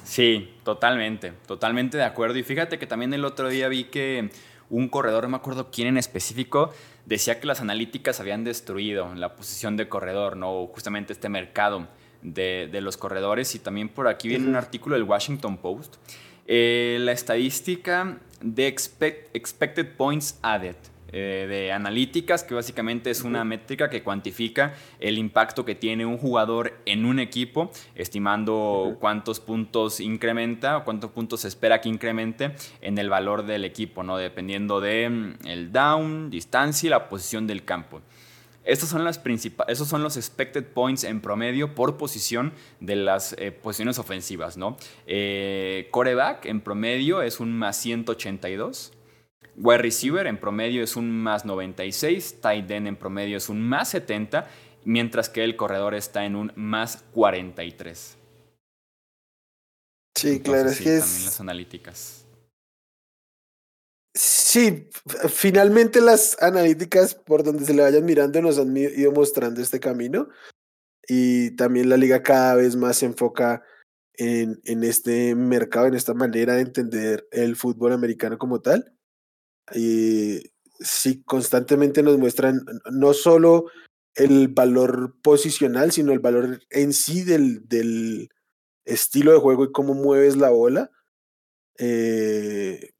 Sí, 0.03 0.49
totalmente, 0.63 1.33
totalmente 1.45 1.97
de 1.97 2.03
acuerdo. 2.03 2.37
Y 2.37 2.43
fíjate 2.43 2.79
que 2.79 2.87
también 2.87 3.13
el 3.13 3.25
otro 3.25 3.49
día 3.49 3.67
vi 3.67 3.85
que 3.85 4.29
un 4.71 4.87
corredor, 4.87 5.23
no 5.25 5.29
me 5.29 5.37
acuerdo 5.37 5.69
quién 5.69 5.89
en 5.89 5.97
específico, 5.97 6.73
decía 7.05 7.39
que 7.39 7.45
las 7.45 7.61
analíticas 7.61 8.19
habían 8.19 8.43
destruido 8.43 9.13
la 9.13 9.35
posición 9.35 9.77
de 9.77 9.87
corredor, 9.87 10.37
¿no? 10.37 10.65
Justamente 10.67 11.13
este 11.13 11.29
mercado 11.29 11.87
de, 12.23 12.69
los 12.81 12.97
corredores. 12.97 13.53
Y 13.53 13.59
también 13.59 13.89
por 13.89 14.07
aquí 14.07 14.29
viene 14.29 14.47
un 14.47 14.55
artículo 14.55 14.95
del 14.95 15.03
Washington 15.03 15.57
Post. 15.57 15.97
Eh, 16.47 16.97
la 17.01 17.11
estadística 17.11 18.17
de 18.41 18.67
Expected 18.67 19.95
Points 19.95 20.39
Added. 20.41 20.75
Eh, 21.13 21.45
de 21.49 21.71
analíticas, 21.73 22.43
que 22.43 22.53
básicamente 22.53 23.09
es 23.09 23.23
una 23.23 23.43
métrica 23.43 23.89
que 23.89 24.01
cuantifica 24.01 24.75
el 24.99 25.17
impacto 25.17 25.65
que 25.65 25.75
tiene 25.75 26.05
un 26.05 26.17
jugador 26.17 26.79
en 26.85 27.05
un 27.05 27.19
equipo, 27.19 27.69
estimando 27.95 28.95
cuántos 28.99 29.41
puntos 29.41 29.99
incrementa 29.99 30.77
o 30.77 30.83
cuántos 30.85 31.11
puntos 31.11 31.41
se 31.41 31.49
espera 31.49 31.81
que 31.81 31.89
incremente 31.89 32.55
en 32.79 32.97
el 32.97 33.09
valor 33.09 33.45
del 33.45 33.65
equipo, 33.65 34.03
¿no? 34.03 34.15
dependiendo 34.17 34.79
de 34.79 35.09
mm, 35.09 35.47
el 35.47 35.73
down, 35.73 36.29
distancia 36.29 36.87
y 36.87 36.89
la 36.91 37.09
posición 37.09 37.45
del 37.45 37.65
campo. 37.65 38.01
Estos 38.63 38.89
son, 38.89 39.03
las 39.03 39.19
esos 39.67 39.87
son 39.87 40.03
los 40.03 40.17
expected 40.17 40.63
points 40.63 41.03
en 41.03 41.19
promedio 41.19 41.73
por 41.73 41.97
posición 41.97 42.53
de 42.79 42.95
las 42.95 43.33
eh, 43.39 43.51
posiciones 43.51 43.97
ofensivas. 43.97 44.55
¿no? 44.55 44.77
Eh, 45.07 45.87
coreback 45.91 46.45
en 46.45 46.61
promedio 46.61 47.21
es 47.23 47.39
un 47.39 47.57
más 47.57 47.77
182. 47.77 48.93
Wide 49.61 49.77
receiver 49.77 50.25
en 50.25 50.39
promedio 50.39 50.83
es 50.83 50.95
un 50.95 51.11
más 51.11 51.45
96, 51.45 52.41
tight 52.41 52.69
end 52.71 52.87
en 52.87 52.95
promedio 52.95 53.37
es 53.37 53.47
un 53.47 53.61
más 53.61 53.89
70, 53.89 54.47
mientras 54.85 55.29
que 55.29 55.43
el 55.43 55.55
corredor 55.55 55.93
está 55.93 56.25
en 56.25 56.35
un 56.35 56.51
más 56.55 57.03
43. 57.13 58.17
Sí, 60.15 60.39
claro, 60.41 60.69
es 60.69 60.77
que 60.79 60.99
también 60.99 61.25
las 61.25 61.39
analíticas. 61.39 62.25
Sí, 64.13 64.89
finalmente 65.29 66.01
las 66.01 66.41
analíticas 66.41 67.15
por 67.15 67.43
donde 67.43 67.63
se 67.63 67.73
le 67.73 67.83
vayan 67.83 68.03
mirando 68.03 68.41
nos 68.41 68.57
han 68.57 68.75
ido 68.75 69.11
mostrando 69.13 69.61
este 69.61 69.79
camino 69.79 70.27
y 71.07 71.51
también 71.55 71.87
la 71.87 71.97
liga 71.97 72.21
cada 72.21 72.55
vez 72.55 72.75
más 72.75 72.97
se 72.97 73.05
enfoca 73.05 73.63
en, 74.15 74.59
en 74.65 74.83
este 74.83 75.33
mercado, 75.35 75.87
en 75.87 75.93
esta 75.93 76.13
manera 76.13 76.55
de 76.55 76.61
entender 76.61 77.27
el 77.31 77.55
fútbol 77.55 77.93
americano 77.93 78.37
como 78.37 78.59
tal. 78.59 78.97
Y 79.73 80.51
sí, 80.79 81.23
constantemente 81.23 82.03
nos 82.03 82.17
muestran 82.17 82.65
no 82.91 83.13
solo 83.13 83.65
el 84.15 84.49
valor 84.49 85.15
posicional, 85.21 85.91
sino 85.91 86.11
el 86.11 86.19
valor 86.19 86.59
en 86.69 86.93
sí 86.93 87.23
del, 87.23 87.67
del 87.67 88.29
estilo 88.85 89.31
de 89.31 89.39
juego 89.39 89.65
y 89.65 89.71
cómo 89.71 89.93
mueves 89.93 90.35
la 90.35 90.49
bola. 90.49 90.91
Eh, 91.77 92.91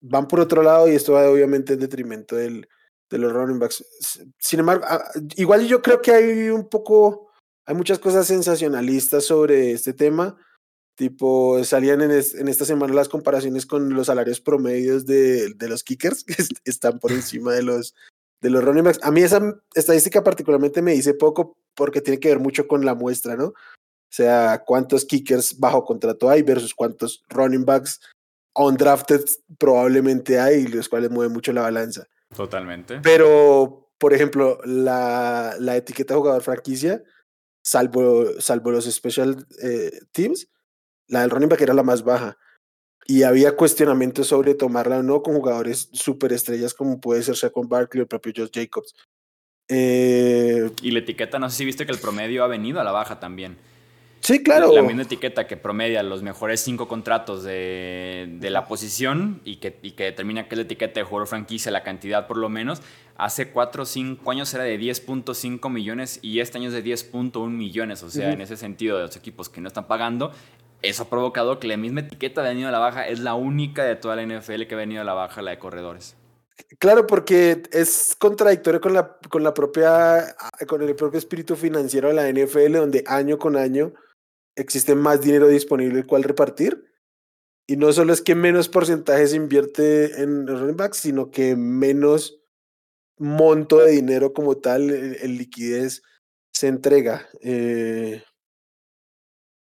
van 0.00 0.26
por 0.28 0.40
otro 0.40 0.62
lado 0.62 0.88
y 0.88 0.94
esto 0.94 1.12
va 1.12 1.30
obviamente 1.30 1.74
en 1.74 1.80
detrimento 1.80 2.36
del, 2.36 2.68
de 3.08 3.18
los 3.18 3.32
running 3.32 3.58
backs. 3.58 3.84
Sin 4.38 4.60
embargo, 4.60 4.84
ah, 4.88 5.04
igual 5.36 5.66
yo 5.66 5.80
creo 5.80 6.02
que 6.02 6.10
hay 6.10 6.48
un 6.48 6.68
poco, 6.68 7.30
hay 7.64 7.74
muchas 7.74 7.98
cosas 7.98 8.26
sensacionalistas 8.26 9.24
sobre 9.24 9.72
este 9.72 9.92
tema. 9.92 10.36
Tipo, 10.94 11.64
salían 11.64 12.02
en, 12.02 12.10
en, 12.10 12.48
esta 12.48 12.64
semana 12.64 12.92
las 12.92 13.08
comparaciones 13.08 13.64
con 13.64 13.94
los 13.94 14.08
salarios 14.08 14.40
promedios 14.40 15.06
de, 15.06 15.54
de, 15.54 15.68
los 15.68 15.82
kickers, 15.82 16.22
que 16.24 16.34
están 16.64 16.98
por 16.98 17.12
encima 17.12 17.54
de 17.54 17.62
los, 17.62 17.94
de 18.40 18.50
los 18.50 18.62
running 18.62 18.84
backs. 18.84 19.00
A 19.02 19.10
mí 19.10 19.22
esa 19.22 19.40
estadística 19.74 20.22
particularmente 20.22 20.82
me 20.82 20.92
dice 20.92 21.14
poco 21.14 21.56
porque 21.74 22.02
tiene 22.02 22.20
que 22.20 22.28
ver 22.28 22.40
mucho 22.40 22.68
con 22.68 22.84
la 22.84 22.94
muestra, 22.94 23.36
¿no? 23.36 23.46
O 23.46 24.14
sea, 24.14 24.62
cuántos 24.66 25.06
kickers 25.06 25.58
bajo 25.58 25.84
contrato 25.86 26.28
hay 26.28 26.42
versus 26.42 26.74
cuántos 26.74 27.24
running 27.30 27.64
backs 27.64 27.98
undrafted 28.54 29.24
probablemente 29.58 30.38
hay, 30.38 30.66
los 30.66 30.88
cuales 30.88 31.10
mueven 31.10 31.32
mucho 31.32 31.52
la 31.52 31.62
balanza. 31.62 32.06
Totalmente. 32.34 33.00
Pero, 33.02 33.90
por 33.98 34.12
ejemplo, 34.12 34.58
la, 34.64 35.54
la 35.58 35.76
etiqueta 35.76 36.14
jugador 36.14 36.42
franquicia, 36.42 37.02
salvo, 37.62 38.40
salvo 38.40 38.70
los 38.70 38.84
special 38.84 39.46
eh, 39.62 40.00
teams, 40.12 40.48
la 41.08 41.20
del 41.20 41.30
running 41.30 41.48
back 41.48 41.60
era 41.60 41.74
la 41.74 41.82
más 41.82 42.02
baja. 42.04 42.38
Y 43.06 43.24
había 43.24 43.56
cuestionamientos 43.56 44.28
sobre 44.28 44.54
tomarla 44.54 44.98
o 44.98 45.02
no 45.02 45.22
con 45.22 45.34
jugadores 45.34 45.88
superestrellas 45.92 46.72
como 46.72 47.00
puede 47.00 47.22
ser 47.22 47.34
Shaquan 47.34 47.68
Barkley 47.68 48.00
o 48.00 48.02
el 48.02 48.08
propio 48.08 48.32
Josh 48.36 48.50
Jacobs. 48.52 48.94
Eh, 49.68 50.70
y 50.82 50.90
la 50.90 51.00
etiqueta, 51.00 51.38
no 51.38 51.50
sé 51.50 51.58
si 51.58 51.64
viste 51.64 51.86
que 51.86 51.92
el 51.92 51.98
promedio 51.98 52.44
ha 52.44 52.46
venido 52.46 52.80
a 52.80 52.84
la 52.84 52.92
baja 52.92 53.18
también. 53.18 53.56
Sí, 54.22 54.40
claro. 54.44 54.72
La, 54.72 54.82
misma 54.82 55.02
etiqueta 55.02 55.48
que 55.48 55.56
promedia 55.56 56.00
los 56.04 56.22
mejores 56.22 56.60
cinco 56.60 56.86
contratos 56.86 57.42
de, 57.42 58.28
de 58.38 58.50
la 58.50 58.68
posición 58.68 59.40
y 59.44 59.56
que, 59.56 59.76
y 59.82 59.92
que, 59.92 60.04
determina 60.04 60.46
que 60.46 60.54
es 60.54 60.58
la 60.58 60.62
etiqueta 60.62 61.00
de 61.00 61.04
jugador 61.04 61.26
franquicia, 61.26 61.72
la 61.72 61.82
cantidad 61.82 62.28
por 62.28 62.36
lo 62.36 62.48
menos. 62.48 62.82
Hace 63.16 63.50
cuatro 63.50 63.82
o 63.82 63.86
cinco 63.86 64.30
años 64.30 64.54
era 64.54 64.62
de 64.62 64.78
10.5 64.78 65.68
millones 65.70 66.20
y 66.22 66.38
este 66.38 66.58
año 66.58 66.68
es 66.68 66.74
de 66.74 66.84
10.1 66.84 67.48
millones. 67.50 68.04
O 68.04 68.10
sea, 68.10 68.32
en 68.32 68.40
ese 68.40 68.56
sentido, 68.56 68.96
de 68.96 69.02
los 69.04 69.16
equipos 69.16 69.48
que 69.48 69.60
no 69.60 69.68
están 69.68 69.88
pagando, 69.88 70.32
eso 70.82 71.04
ha 71.04 71.10
provocado 71.10 71.58
que 71.58 71.68
la 71.68 71.76
misma 71.76 72.00
etiqueta 72.00 72.42
de 72.42 72.50
venido 72.50 72.68
a 72.68 72.72
la 72.72 72.78
baja 72.78 73.06
es 73.06 73.20
la 73.20 73.34
única 73.34 73.84
de 73.84 73.96
toda 73.96 74.16
la 74.16 74.26
NFL 74.26 74.64
que 74.64 74.74
ha 74.74 74.78
venido 74.78 75.00
a 75.00 75.04
la 75.04 75.14
baja, 75.14 75.42
la 75.42 75.52
de 75.52 75.58
corredores. 75.58 76.16
Claro, 76.78 77.06
porque 77.06 77.62
es 77.72 78.16
contradictorio 78.18 78.80
con 78.80 78.92
la, 78.92 79.18
con 79.30 79.42
la 79.42 79.54
propia, 79.54 80.34
con 80.66 80.82
el 80.82 80.94
propio 80.94 81.18
espíritu 81.18 81.56
financiero 81.56 82.08
de 82.08 82.14
la 82.14 82.28
NFL, 82.28 82.72
donde 82.74 83.04
año 83.06 83.38
con 83.38 83.56
año 83.56 83.92
existe 84.56 84.94
más 84.94 85.20
dinero 85.20 85.48
disponible 85.48 86.00
el 86.00 86.06
cual 86.06 86.24
repartir. 86.24 86.84
Y 87.66 87.76
no 87.76 87.92
solo 87.92 88.12
es 88.12 88.20
que 88.20 88.34
menos 88.34 88.68
porcentaje 88.68 89.26
se 89.26 89.36
invierte 89.36 90.20
en 90.22 90.46
running 90.46 90.76
backs, 90.76 90.98
sino 90.98 91.30
que 91.30 91.56
menos 91.56 92.40
monto 93.18 93.78
de 93.78 93.92
dinero 93.92 94.32
como 94.32 94.56
tal 94.56 94.90
en, 94.90 95.38
liquidez 95.38 96.02
se 96.52 96.66
entrega. 96.66 97.28
Eh, 97.40 98.22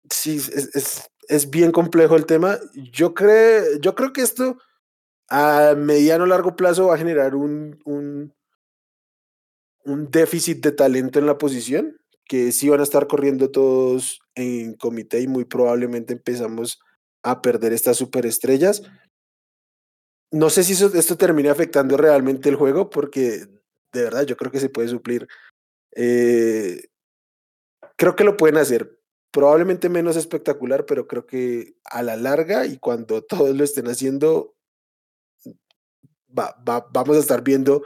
sí, 0.09 0.37
es, 0.37 0.75
es, 0.75 1.08
es, 1.29 1.49
bien 1.49 1.71
complejo 1.71 2.15
el 2.15 2.25
tema. 2.25 2.59
Yo, 2.73 3.13
creo 3.13 3.79
yo 3.79 3.95
creo 3.95 4.11
que 4.11 4.21
esto 4.21 4.57
a 5.29 5.75
mediano 5.77 6.23
o 6.23 6.27
largo 6.27 6.55
plazo 6.55 6.87
va 6.87 6.95
a 6.95 6.97
generar 6.97 7.35
un, 7.35 7.79
un, 7.85 8.33
déficit 10.11 10.63
de 10.63 10.71
talento 10.71 11.19
en 11.19 11.25
la 11.25 11.37
posición 11.37 11.97
que 12.25 12.51
sí 12.51 12.69
van 12.69 12.79
a 12.79 12.83
estar 12.83 13.07
corriendo 13.07 13.49
todos 13.49 14.19
en 14.35 14.75
comité 14.75 15.21
y 15.21 15.27
muy 15.27 15.45
probablemente 15.45 16.13
empezamos 16.13 16.79
a 17.23 17.41
perder 17.41 17.73
estas 17.73 17.97
superestrellas. 17.97 18.83
No 20.31 20.49
sé 20.51 20.63
si 20.63 20.73
esto 20.73 21.17
termine 21.17 21.49
afectando 21.49 21.97
realmente 21.97 22.49
el 22.49 22.55
juego 22.55 22.89
porque 22.89 23.47
de 23.91 24.03
verdad 24.03 24.25
yo 24.25 24.37
creo 24.37 24.51
que 24.51 24.59
se 24.59 24.69
puede 24.69 24.89
suplir. 24.89 25.27
Eh, 25.95 26.83
creo 27.95 28.15
que 28.15 28.23
lo 28.23 28.37
pueden 28.37 28.57
hacer. 28.57 28.98
Probablemente 29.31 29.89
menos 29.89 30.15
espectacular, 30.15 30.85
pero 30.85 31.07
creo 31.07 31.25
que 31.25 31.75
a 31.83 32.01
la 32.01 32.15
larga 32.15 32.65
y 32.65 32.77
cuando 32.77 33.23
todos 33.25 33.55
lo 33.55 33.63
estén 33.63 33.87
haciendo, 33.87 34.55
va, 36.37 36.55
va, 36.67 36.87
vamos 36.91 37.17
a 37.17 37.19
estar 37.19 37.43
viendo 37.43 37.83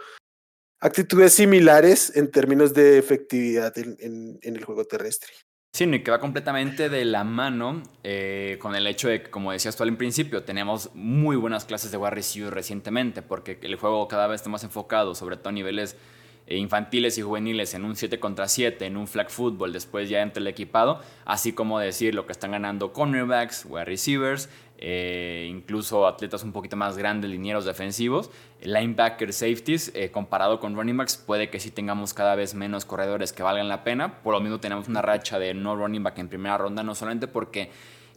actitudes 0.84 1.34
similares 1.34 2.16
en 2.16 2.30
términos 2.30 2.74
de 2.74 2.98
efectividad 2.98 3.76
en, 3.78 4.38
el 4.42 4.66
juego 4.66 4.84
terrestre. 4.84 5.32
Sí, 5.74 5.86
y 5.86 6.04
que 6.04 6.12
va 6.12 6.20
completamente 6.20 6.90
de 6.90 7.06
la 7.06 7.24
mano 7.24 7.82
eh, 8.04 8.58
con 8.62 8.76
el 8.76 8.86
hecho 8.86 9.08
de 9.08 9.24
que, 9.24 9.32
como 9.32 9.54
decías 9.54 9.76
tú 9.76 9.84
al 9.84 9.98
principio, 9.98 10.44
tenemos 10.44 10.92
muy 10.94 11.36
buenas 11.36 11.66
clases 11.66 11.90
de 11.92 11.98
wide 11.98 12.12
receiver 12.12 12.54
recientemente, 12.54 13.22
porque 13.22 13.58
el 13.62 13.78
juego 13.78 14.08
cada 14.08 14.28
vez 14.28 14.42
está 14.42 14.50
más 14.50 14.64
enfocado, 14.66 15.16
sobre 15.16 15.38
todo 15.38 15.50
a 15.50 15.54
niveles 15.54 15.96
infantiles 16.48 17.18
y 17.18 17.22
juveniles, 17.22 17.74
en 17.74 17.86
un 17.86 17.96
7 17.96 18.20
contra 18.20 18.48
7, 18.48 18.86
en 18.86 18.98
un 18.98 19.08
flag 19.08 19.30
football, 19.30 19.72
después 19.74 20.10
ya 20.10 20.22
entre 20.22 20.42
el 20.42 20.48
equipado, 20.48 21.00
así 21.26 21.54
como 21.54 21.80
decir 21.80 22.14
lo 22.16 22.26
que 22.26 22.32
están 22.32 22.52
ganando 22.52 22.94
cornerbacks, 22.94 23.66
wide 23.66 23.86
receivers, 23.86 24.50
eh, 24.86 25.48
incluso 25.50 26.06
atletas 26.08 26.44
un 26.44 26.52
poquito 26.52 26.76
más 26.76 26.98
grandes, 26.98 27.32
linieros 27.32 27.64
defensivos, 27.64 28.30
linebacker 28.62 29.32
safeties, 29.32 29.94
eh, 29.96 30.12
comparado 30.12 30.60
con 30.60 30.76
running 30.76 30.98
backs, 30.98 31.16
puede 31.16 31.50
que 31.50 31.62
sí 31.62 31.72
tengamos 31.72 32.14
cada 32.14 32.36
vez 32.36 32.54
menos 32.54 32.84
corredores 32.84 33.32
que 33.32 33.44
valgan 33.44 33.70
la 33.70 33.86
pena. 33.86 34.22
Por 34.22 34.34
lo 34.34 34.42
mismo 34.42 34.60
tenemos 34.60 34.90
una 34.90 35.02
racha 35.02 35.40
de 35.40 35.54
no 35.54 35.78
running 35.78 36.04
back 36.04 36.20
en 36.20 36.28
primera 36.28 36.58
ronda, 36.58 36.84
no 36.84 36.96
solamente 36.96 37.28
porque 37.28 37.72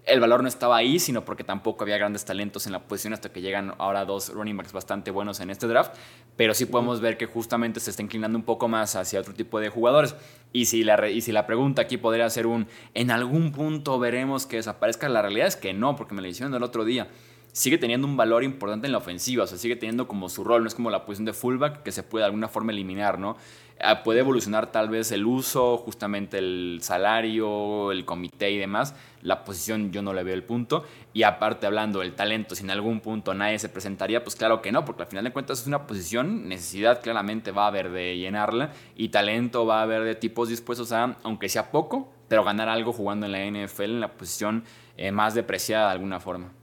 el 0.07 0.21
valor 0.21 0.43
no 0.43 0.49
estaba 0.49 0.77
ahí, 0.77 1.01
sino 1.01 1.25
porque 1.25 1.43
tampoco 1.43 1.83
había 1.83 1.99
grandes 1.99 2.25
talentos 2.25 2.67
en 2.67 2.73
la 2.73 2.81
posición 2.81 3.13
hasta 3.13 3.33
que 3.33 3.41
llegan 3.41 3.75
ahora 3.79 4.05
dos 4.05 4.33
running 4.33 4.57
backs 4.57 4.73
bastante 4.73 5.11
buenos 5.11 5.41
en 5.41 5.51
este 5.51 5.67
draft, 5.67 5.95
pero 6.37 6.55
sí 6.55 6.67
podemos 6.67 7.01
ver 7.01 7.19
que 7.19 7.27
justamente 7.27 7.81
se 7.81 7.91
está 7.91 8.03
inclinando 8.03 8.39
un 8.39 8.45
poco 8.45 8.69
más 8.69 8.95
hacia 8.95 9.21
otro 9.21 9.35
tipo 9.35 9.59
de 9.59 9.69
jugadores. 9.69 10.15
Y 10.53 10.67
si 10.67 10.85
la, 10.85 11.09
y 11.11 11.21
si 11.21 11.33
la 11.33 11.47
pregunta 11.47 11.83
aquí 11.83 11.97
podría 11.97 12.31
ser 12.31 12.47
un, 12.47 12.69
en 12.95 13.11
algún 13.11 13.51
punto 13.51 13.99
veremos 13.99 14.47
que 14.47 14.57
desaparezca, 14.57 15.09
la 15.09 15.23
realidad 15.23 15.49
es 15.49 15.57
que 15.57 15.75
no, 15.75 15.97
porque 15.97 16.15
me 16.15 16.23
lo 16.23 16.29
hicieron 16.29 16.55
el 16.55 16.63
otro 16.63 16.85
día 16.85 17.09
sigue 17.57 17.79
teniendo 17.79 18.07
un 18.07 18.19
valor 18.19 18.45
importante 18.45 18.87
en 18.87 18.93
la 18.93 18.99
ofensiva, 18.99 19.45
o 19.45 19.47
sea, 19.47 19.57
sigue 19.57 19.77
teniendo 19.77 20.07
como 20.07 20.29
su 20.29 20.45
rol, 20.45 20.61
no 20.63 20.69
es 20.69 20.75
como 20.75 20.91
la 20.91 21.07
posición 21.07 21.25
de 21.25 21.33
fullback 21.33 21.83
que 21.83 21.91
se 21.91 22.03
puede 22.03 22.21
de 22.21 22.27
alguna 22.27 22.49
forma 22.49 22.71
eliminar, 22.71 23.19
¿no? 23.19 23.39
Ah, 23.81 24.03
puede 24.03 24.21
evolucionar 24.21 24.71
tal 24.71 24.91
vez 24.91 25.11
el 25.11 25.25
uso, 25.25 25.79
justamente 25.79 26.37
el 26.37 26.81
salario, 26.83 27.93
el 27.93 28.05
comité 28.05 28.51
y 28.51 28.59
demás. 28.59 28.95
La 29.23 29.43
posición 29.45 29.91
yo 29.91 30.03
no 30.03 30.13
le 30.13 30.23
veo 30.23 30.35
el 30.35 30.45
punto. 30.45 30.85
Y 31.15 31.23
aparte 31.23 31.67
hablando 31.67 32.01
del 32.01 32.15
talento, 32.15 32.55
si 32.55 32.63
en 32.63 32.71
algún 32.71 33.01
punto 33.01 33.33
nadie 33.33 33.59
se 33.59 33.71
presentaría, 33.71 34.23
pues 34.23 34.37
claro 34.37 34.61
que 34.61 34.71
no, 34.71 34.85
porque 34.85 35.05
al 35.05 35.09
final 35.09 35.25
de 35.25 35.33
cuentas 35.33 35.61
es 35.61 35.67
una 35.67 35.87
posición, 35.87 36.49
necesidad 36.49 37.03
claramente 37.03 37.53
va 37.53 37.65
a 37.65 37.69
haber 37.69 37.91
de 37.91 38.19
llenarla 38.19 38.73
y 38.97 39.09
talento 39.09 39.65
va 39.65 39.81
a 39.81 39.83
haber 39.83 40.05
de 40.05 40.15
tipos 40.15 40.51
dispuestos 40.51 40.93
a, 40.93 41.17
aunque 41.23 41.49
sea 41.49 41.71
poco, 41.71 42.13
pero 42.29 42.45
ganar 42.45 42.69
algo 42.69 42.93
jugando 42.93 43.27
en 43.27 43.33
la 43.33 43.65
NFL 43.67 43.83
en 43.85 44.01
la 44.01 44.13
posición 44.13 44.65
eh, 44.99 45.11
más 45.11 45.35
depreciada 45.35 45.87
de 45.87 45.93
alguna 45.93 46.21
forma. 46.21 46.56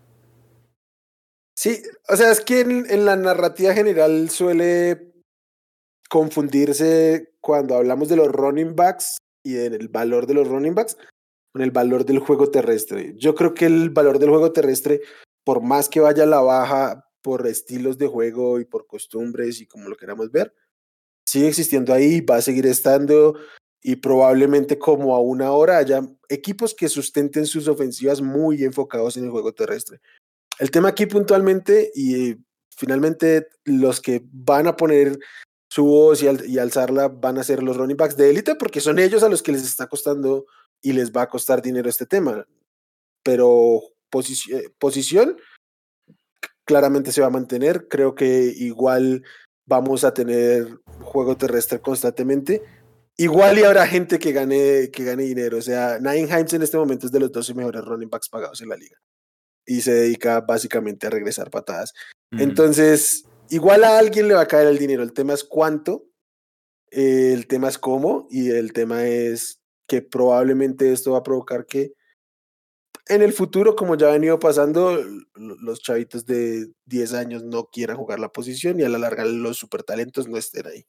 Sí, 1.64 1.82
o 2.10 2.18
sea, 2.18 2.30
es 2.30 2.42
que 2.42 2.60
en, 2.60 3.06
la 3.06 3.16
narrativa 3.16 3.74
general 3.74 4.30
suele 4.30 5.14
confundirse 6.10 7.38
cuando 7.40 7.76
hablamos 7.76 8.10
de 8.10 8.18
los 8.18 8.28
running 8.28 8.76
backs 8.76 9.16
y 9.46 9.54
del 9.54 9.88
valor 9.88 10.28
de 10.28 10.34
los 10.34 10.50
running 10.50 10.76
backs 10.76 10.98
con 11.54 11.62
el 11.62 11.72
valor 11.72 12.04
del 12.04 12.20
juego 12.20 12.52
terrestre. 12.52 13.14
Yo 13.16 13.34
creo 13.34 13.54
que 13.54 13.68
el 13.68 13.92
valor 13.92 14.20
del 14.20 14.32
juego 14.32 14.52
terrestre, 14.52 15.00
por 15.46 15.62
más 15.62 15.88
que 15.88 16.02
vaya 16.02 16.24
a 16.24 16.26
la 16.26 16.42
baja 16.42 17.10
por 17.22 17.48
estilos 17.48 17.98
de 17.98 18.08
juego 18.08 18.60
y 18.60 18.66
por 18.66 18.86
costumbres 18.86 19.62
y 19.62 19.66
como 19.66 19.88
lo 19.88 19.96
queramos 19.96 20.32
ver, 20.32 20.54
sigue 21.26 21.48
existiendo 21.48 21.94
ahí, 21.94 22.20
va 22.20 22.36
a 22.36 22.42
seguir 22.42 22.66
estando 22.66 23.40
y 23.82 23.96
probablemente 23.96 24.78
como 24.78 25.16
aún 25.16 25.42
ahora 25.42 25.78
haya 25.78 26.02
equipos 26.28 26.76
que 26.76 26.90
sustenten 26.90 27.46
sus 27.46 27.70
ofensivas 27.70 28.22
muy 28.22 28.66
enfocados 28.66 29.16
en 29.16 29.24
el 29.24 29.32
juego 29.32 29.54
terrestre. 29.54 30.02
El 30.60 30.72
tema 30.72 30.90
aquí 30.90 31.06
puntualmente 31.06 31.92
y 31.96 32.36
finalmente 32.76 33.48
los 33.66 34.02
que 34.02 34.24
van 34.32 34.68
a 34.68 34.76
poner 34.76 35.18
su 35.70 35.86
voz 35.86 36.22
y, 36.22 36.60
alzarla 36.60 37.08
van 37.08 37.40
a 37.40 37.44
ser 37.44 37.64
los 37.64 37.78
running 37.78 37.98
backs 37.98 38.16
de 38.16 38.30
élite 38.30 38.56
porque 38.56 38.80
son 38.80 39.00
ellos 39.00 39.24
a 39.24 39.30
los 39.30 39.42
que 39.42 39.52
les 39.52 39.64
está 39.64 39.88
costando 39.88 40.46
y 40.82 40.94
les 40.94 41.12
va 41.12 41.24
a 41.24 41.30
costar 41.30 41.62
dinero 41.62 41.90
este 41.90 42.06
tema. 42.06 42.46
Pero 43.24 43.82
eh, 44.52 44.70
posición 44.78 45.38
claramente 46.66 47.12
se 47.12 47.22
va 47.22 47.28
a 47.28 47.32
mantener. 47.32 47.88
Creo 47.88 48.14
que 48.14 48.54
igual 48.56 49.24
vamos 49.66 50.04
a 50.04 50.14
tener 50.14 50.80
juego 51.02 51.38
terrestre 51.38 51.80
constantemente. 51.80 52.62
Igual 53.18 53.60
y 53.60 53.64
habrá 53.64 53.88
gente 53.88 54.20
que 54.20 54.32
gane, 54.32 54.92
que 54.92 55.04
gane 55.04 55.24
dinero. 55.24 55.58
O 55.58 55.62
sea, 55.62 56.00
Nine 56.00 56.28
en 56.30 56.62
este 56.62 56.78
momento 56.78 57.08
es 57.08 57.12
de 57.12 57.20
los 57.20 57.32
12 57.32 57.54
mejores 57.54 57.84
running 57.84 58.10
backs 58.10 58.30
pagados 58.30 58.62
en 58.62 58.70
la 58.70 58.76
liga 58.76 58.98
y 59.66 59.82
se 59.82 59.94
dedica 59.94 60.42
básicamente 60.42 61.08
a 61.08 61.10
regresar 61.10 61.50
patadas. 61.50 61.94
Entonces, 62.32 63.26
igual 63.50 63.84
a 63.84 63.98
alguien 63.98 64.28
le 64.28 64.34
va 64.34 64.42
a 64.42 64.48
caer 64.48 64.68
el 64.68 64.78
dinero. 64.78 65.04
El 65.04 65.14
tema 65.14 65.34
es 65.34 65.44
cuánto, 65.44 66.06
el 66.90 67.48
tema 67.48 67.70
es 67.70 67.78
cómo 67.78 68.28
y 68.30 68.50
el 68.50 68.74
tema 68.74 69.06
es 69.06 69.62
que 69.88 70.02
probablemente 70.02 70.92
esto 70.92 71.12
va 71.12 71.20
a 71.20 71.24
provocar 71.24 71.66
que 71.66 71.94
en 73.08 73.22
el 73.22 73.34
futuro, 73.34 73.76
como 73.76 73.96
ya 73.96 74.08
ha 74.08 74.14
venido 74.14 74.40
pasando, 74.40 74.98
los 75.36 75.82
chavitos 75.82 76.26
de 76.26 76.70
10 76.86 77.14
años 77.14 77.44
no 77.44 77.66
quieran 77.66 77.98
jugar 77.98 78.20
la 78.20 78.30
posición 78.30 78.80
y 78.80 78.84
a 78.84 78.90
la 78.90 78.98
larga 78.98 79.26
los 79.26 79.58
super 79.58 79.84
talentos 79.84 80.28
no 80.28 80.38
estén 80.38 80.68
ahí. 80.68 80.86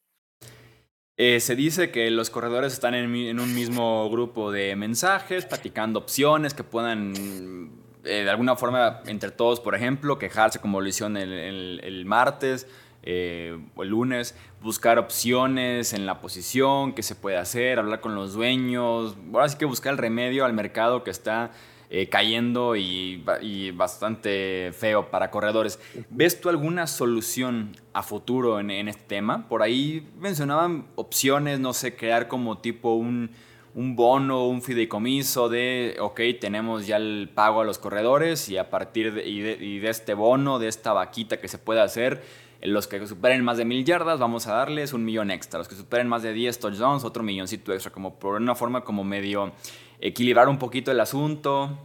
Eh, 1.16 1.40
se 1.40 1.56
dice 1.56 1.90
que 1.90 2.10
los 2.10 2.30
corredores 2.30 2.72
están 2.72 2.94
en, 2.94 3.14
en, 3.14 3.40
un 3.40 3.54
mismo 3.54 4.08
grupo 4.10 4.50
de 4.50 4.74
mensajes, 4.74 5.46
platicando 5.46 6.00
opciones 6.00 6.54
que 6.54 6.64
puedan 6.64 7.83
eh, 8.04 8.24
de 8.24 8.30
alguna 8.30 8.56
forma 8.56 9.00
entre 9.06 9.30
todos, 9.30 9.60
por 9.60 9.74
ejemplo, 9.74 10.18
quejarse 10.18 10.58
como 10.58 10.80
lo 10.80 10.88
hicieron 10.88 11.16
el, 11.16 12.04
martes 12.06 12.66
eh, 13.02 13.58
o 13.74 13.82
el 13.82 13.88
lunes, 13.88 14.34
buscar 14.60 14.98
opciones 14.98 15.92
en 15.92 16.04
la 16.04 16.20
posición, 16.20 16.94
qué 16.94 17.02
se 17.02 17.14
puede 17.14 17.38
hacer, 17.38 17.78
hablar 17.78 18.00
con 18.00 18.14
los 18.14 18.34
dueños, 18.34 19.16
ahora 19.32 19.48
sí 19.48 19.56
que 19.56 19.64
buscar 19.64 19.92
el 19.92 19.98
remedio 19.98 20.44
al 20.44 20.52
mercado 20.52 21.02
que 21.02 21.10
está 21.10 21.50
eh, 21.90 22.08
cayendo 22.08 22.76
y, 22.76 23.24
y, 23.40 23.70
bastante 23.70 24.72
feo 24.76 25.10
para 25.10 25.30
corredores. 25.30 25.78
¿Ves 26.10 26.40
tú 26.40 26.48
alguna 26.48 26.86
solución 26.86 27.76
a 27.92 28.02
futuro 28.02 28.58
en, 28.58 28.70
en 28.70 28.88
este 28.88 29.04
tema? 29.06 29.48
Por 29.48 29.62
ahí 29.62 30.06
mencionaban 30.18 30.86
opciones, 30.96 31.60
no 31.60 31.72
sé, 31.72 31.94
crear 31.94 32.26
como 32.26 32.58
tipo 32.58 32.94
un 32.94 33.30
un 33.74 33.96
bono, 33.96 34.46
un 34.46 34.62
fideicomiso 34.62 35.48
de, 35.48 35.96
ok, 36.00 36.20
tenemos 36.40 36.86
ya 36.86 36.96
el 36.96 37.28
pago 37.34 37.60
a 37.60 37.64
los 37.64 37.78
corredores 37.78 38.48
y 38.48 38.56
a 38.56 38.70
partir 38.70 39.12
de, 39.14 39.26
y 39.26 39.78
de, 39.80 39.90
este 39.90 40.14
bono, 40.14 40.58
de 40.58 40.68
esta 40.68 40.92
vaquita 40.92 41.40
que 41.40 41.48
se 41.48 41.58
puede 41.58 41.80
hacer, 41.80 42.22
los 42.62 42.86
que 42.86 43.04
superen 43.06 43.44
más 43.44 43.58
de 43.58 43.64
mil 43.64 43.84
yardas 43.84 44.18
vamos 44.18 44.46
a 44.46 44.54
darles 44.54 44.92
un 44.92 45.04
millón 45.04 45.30
extra, 45.30 45.58
los 45.58 45.68
que 45.68 45.74
superen 45.74 46.08
más 46.08 46.22
de 46.22 46.32
10 46.32 46.58
touchdowns, 46.60 47.04
otro 47.04 47.22
milloncito 47.22 47.72
extra, 47.72 47.92
como 47.92 48.18
por 48.18 48.36
una 48.36 48.54
forma 48.54 48.84
como 48.84 49.02
medio 49.02 49.52
equilibrar 50.00 50.48
un 50.48 50.58
poquito 50.58 50.90
el 50.90 51.00
asunto. 51.00 51.78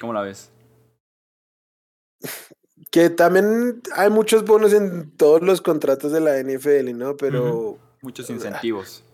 ¿Cómo 0.00 0.12
la 0.12 0.22
ves? 0.22 0.50
Que 2.92 3.10
también 3.10 3.82
hay 3.94 4.08
muchos 4.08 4.44
bonos 4.44 4.72
en 4.72 5.10
todos 5.16 5.42
los 5.42 5.60
contratos 5.60 6.10
de 6.10 6.20
la 6.20 6.40
NFL, 6.40 6.96
¿no? 6.96 7.16
Pero... 7.18 7.76
Muchos 8.00 8.30
incentivos. 8.30 9.04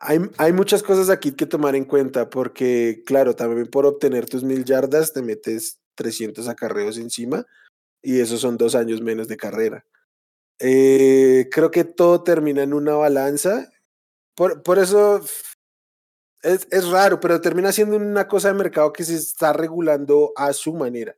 Hay, 0.00 0.52
muchas 0.52 0.84
cosas 0.84 1.10
aquí 1.10 1.32
que 1.32 1.46
tomar 1.46 1.74
en 1.74 1.84
cuenta 1.84 2.30
porque, 2.30 3.02
claro, 3.04 3.34
también 3.34 3.66
por 3.66 3.84
obtener 3.84 4.26
tus 4.26 4.44
mil 4.44 4.64
yardas 4.64 5.12
te 5.12 5.22
metes 5.22 5.80
300 5.96 6.46
acarreos 6.46 6.98
encima 6.98 7.44
y 8.00 8.20
esos 8.20 8.40
son 8.40 8.56
dos 8.56 8.76
años 8.76 9.00
menos 9.02 9.26
de 9.26 9.36
carrera. 9.36 9.84
Eh, 10.60 11.48
creo 11.50 11.72
que 11.72 11.82
todo 11.82 12.22
termina 12.22 12.62
en 12.62 12.74
una 12.74 12.94
balanza. 12.94 13.72
Por, 14.36 14.62
por 14.62 14.78
eso 14.78 15.20
es, 16.42 16.68
es, 16.70 16.88
raro, 16.88 17.18
pero 17.18 17.40
termina 17.40 17.72
siendo 17.72 17.96
una 17.96 18.28
cosa 18.28 18.48
de 18.48 18.54
mercado 18.54 18.92
que 18.92 19.02
se 19.02 19.16
está 19.16 19.52
regulando 19.52 20.32
a 20.36 20.52
su 20.52 20.74
manera. 20.74 21.16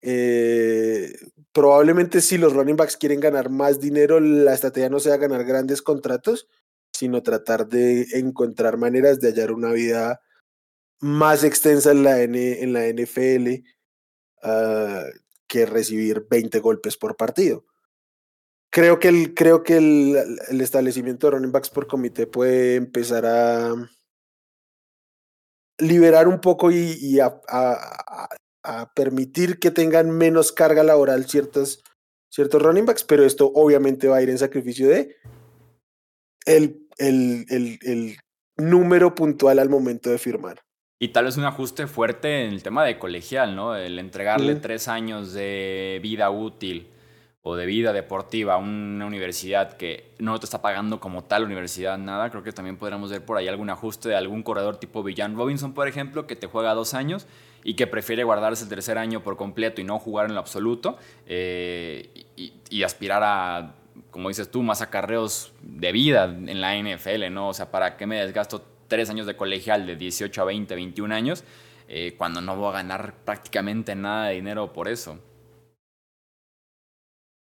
Eh, 0.00 1.16
probablemente 1.52 2.20
si 2.20 2.38
los 2.38 2.52
running 2.52 2.76
backs 2.76 2.96
quieren 2.96 3.20
ganar 3.20 3.48
más 3.48 3.80
dinero, 3.80 4.20
la 4.20 4.54
estrategia 4.54 4.90
no 4.90 5.00
sea 5.00 5.16
ganar 5.16 5.44
grandes 5.44 5.82
contratos, 5.82 6.46
sino 7.04 7.22
tratar 7.22 7.68
de 7.68 8.06
encontrar 8.14 8.78
maneras 8.78 9.20
de 9.20 9.28
hallar 9.28 9.52
una 9.52 9.72
vida 9.72 10.22
más 11.00 11.44
extensa 11.44 11.90
en 11.90 12.02
la, 12.02 12.22
en 12.22 12.72
la 12.72 12.88
NFL 12.88 13.62
ah, 14.42 15.04
que 15.46 15.66
recibir 15.66 16.26
20 16.30 16.60
golpes 16.60 16.96
por 16.96 17.18
partido. 17.18 17.66
Creo 18.70 18.98
que, 18.98 19.08
el, 19.08 19.34
creo 19.34 19.62
que 19.62 19.76
el, 19.76 20.38
el 20.48 20.60
establecimiento 20.62 21.26
de 21.26 21.32
running 21.32 21.52
backs 21.52 21.68
por 21.68 21.86
comité 21.86 22.26
puede 22.26 22.76
empezar 22.76 23.26
a 23.26 23.74
liberar 25.76 26.26
un 26.26 26.40
poco 26.40 26.70
y, 26.70 27.20
a, 27.20 27.38
a, 27.48 28.94
permitir 28.94 29.58
que 29.58 29.70
tengan 29.70 30.10
menos 30.10 30.52
carga 30.52 30.82
laboral 30.82 31.26
ciertos, 31.26 31.84
ciertos 32.30 32.62
running 32.62 32.86
backs, 32.86 33.04
pero 33.04 33.24
esto 33.24 33.52
obviamente 33.54 34.08
va 34.08 34.16
a 34.16 34.22
ir 34.22 34.30
en 34.30 34.38
sacrificio 34.38 34.88
de 34.88 35.14
el 36.44 36.83
el, 36.98 37.46
el, 37.48 37.78
el 37.82 38.16
número 38.56 39.14
puntual 39.14 39.58
al 39.58 39.68
momento 39.68 40.10
de 40.10 40.18
firmar. 40.18 40.60
Y 40.98 41.08
tal 41.08 41.24
vez 41.24 41.36
un 41.36 41.44
ajuste 41.44 41.86
fuerte 41.86 42.44
en 42.44 42.52
el 42.52 42.62
tema 42.62 42.84
de 42.84 42.98
colegial, 42.98 43.56
¿no? 43.56 43.76
El 43.76 43.98
entregarle 43.98 44.54
tres 44.54 44.88
años 44.88 45.32
de 45.32 45.98
vida 46.02 46.30
útil 46.30 46.88
o 47.42 47.56
de 47.56 47.66
vida 47.66 47.92
deportiva 47.92 48.54
a 48.54 48.56
una 48.56 49.04
universidad 49.04 49.76
que 49.76 50.14
no 50.18 50.38
te 50.38 50.46
está 50.46 50.62
pagando 50.62 51.00
como 51.00 51.24
tal 51.24 51.44
universidad 51.44 51.98
nada, 51.98 52.30
creo 52.30 52.42
que 52.42 52.52
también 52.52 52.78
podríamos 52.78 53.10
ver 53.10 53.22
por 53.22 53.36
ahí 53.36 53.48
algún 53.48 53.68
ajuste 53.68 54.08
de 54.08 54.16
algún 54.16 54.42
corredor 54.42 54.78
tipo 54.78 55.02
Villan 55.02 55.36
Robinson, 55.36 55.74
por 55.74 55.86
ejemplo, 55.86 56.26
que 56.26 56.36
te 56.36 56.46
juega 56.46 56.72
dos 56.72 56.94
años 56.94 57.26
y 57.62 57.74
que 57.74 57.86
prefiere 57.86 58.24
guardarse 58.24 58.62
el 58.62 58.70
tercer 58.70 58.96
año 58.96 59.22
por 59.22 59.36
completo 59.36 59.82
y 59.82 59.84
no 59.84 59.98
jugar 59.98 60.26
en 60.26 60.34
lo 60.34 60.40
absoluto 60.40 60.96
eh, 61.26 62.24
y 62.70 62.82
aspirar 62.82 63.22
a 63.22 63.74
como 64.10 64.28
dices 64.28 64.50
tú, 64.50 64.62
más 64.62 64.82
acarreos 64.82 65.52
de 65.62 65.92
vida 65.92 66.24
en 66.24 66.60
la 66.60 66.76
NFL, 66.76 67.32
¿no? 67.32 67.48
O 67.48 67.54
sea, 67.54 67.70
¿para 67.70 67.96
qué 67.96 68.06
me 68.06 68.20
desgasto 68.20 68.64
tres 68.88 69.10
años 69.10 69.26
de 69.26 69.36
colegial 69.36 69.86
de 69.86 69.96
18 69.96 70.42
a 70.42 70.44
20, 70.44 70.74
21 70.74 71.14
años 71.14 71.44
eh, 71.88 72.14
cuando 72.16 72.40
no 72.40 72.56
voy 72.56 72.68
a 72.68 72.72
ganar 72.72 73.14
prácticamente 73.24 73.94
nada 73.94 74.28
de 74.28 74.34
dinero 74.34 74.72
por 74.72 74.88
eso? 74.88 75.18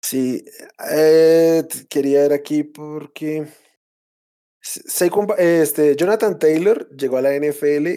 Sí, 0.01 0.45
eh, 0.91 1.67
quería 1.89 2.21
ver 2.21 2.33
aquí 2.33 2.63
porque 2.63 3.47
este, 5.37 5.95
Jonathan 5.95 6.39
Taylor 6.39 6.89
llegó 6.95 7.17
a 7.17 7.21
la 7.21 7.35
NFL 7.35 7.87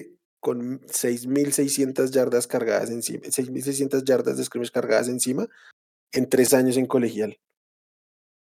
con 0.40 0.80
6.600 0.80 2.10
yardas 2.10 2.46
cargadas 2.46 2.90
encima, 2.90 3.24
6.600 3.24 4.04
yardas 4.04 4.38
de 4.38 4.44
scrimmage 4.44 4.72
cargadas 4.72 5.08
encima 5.08 5.46
en 6.12 6.28
tres 6.28 6.54
años 6.54 6.76
en 6.76 6.86
colegial 6.86 7.38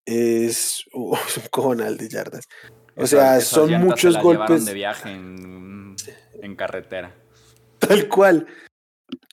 es, 0.06 0.86
un 0.94 1.18
cojonal 1.52 1.98
de 1.98 2.10
yardas. 2.10 2.48
O 2.96 3.08
sea, 3.08 3.42
son 3.42 3.72
muchos 3.82 4.22
golpes. 4.22 4.66
de 4.66 4.74
viaje 4.74 5.10
en, 5.10 5.96
carretera. 6.56 7.16
Tal 7.80 8.08
cual. 8.08 8.48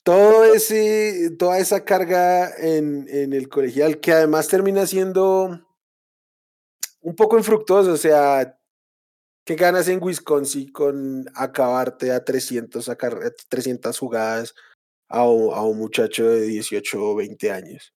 Todo 0.03 0.45
ese, 0.55 1.31
toda 1.39 1.59
esa 1.59 1.85
carga 1.85 2.51
en, 2.57 3.07
en 3.09 3.33
el 3.33 3.49
colegial, 3.49 4.01
que 4.01 4.13
además 4.13 4.49
termina 4.49 4.87
siendo 4.87 5.61
un 7.01 7.15
poco 7.15 7.37
infructuoso. 7.37 7.93
O 7.93 7.97
sea, 7.97 8.59
¿qué 9.45 9.57
ganas 9.57 9.89
en 9.89 10.03
Wisconsin 10.03 10.73
con 10.73 11.27
acabarte 11.35 12.13
a 12.13 12.25
300, 12.25 12.89
a 12.89 12.97
300 13.49 13.99
jugadas 13.99 14.55
a 15.09 15.21
a 15.21 15.25
un 15.25 15.79
muchacho 15.79 16.29
de 16.29 16.43
18 16.43 17.03
o 17.03 17.15
20 17.17 17.51
años? 17.51 17.93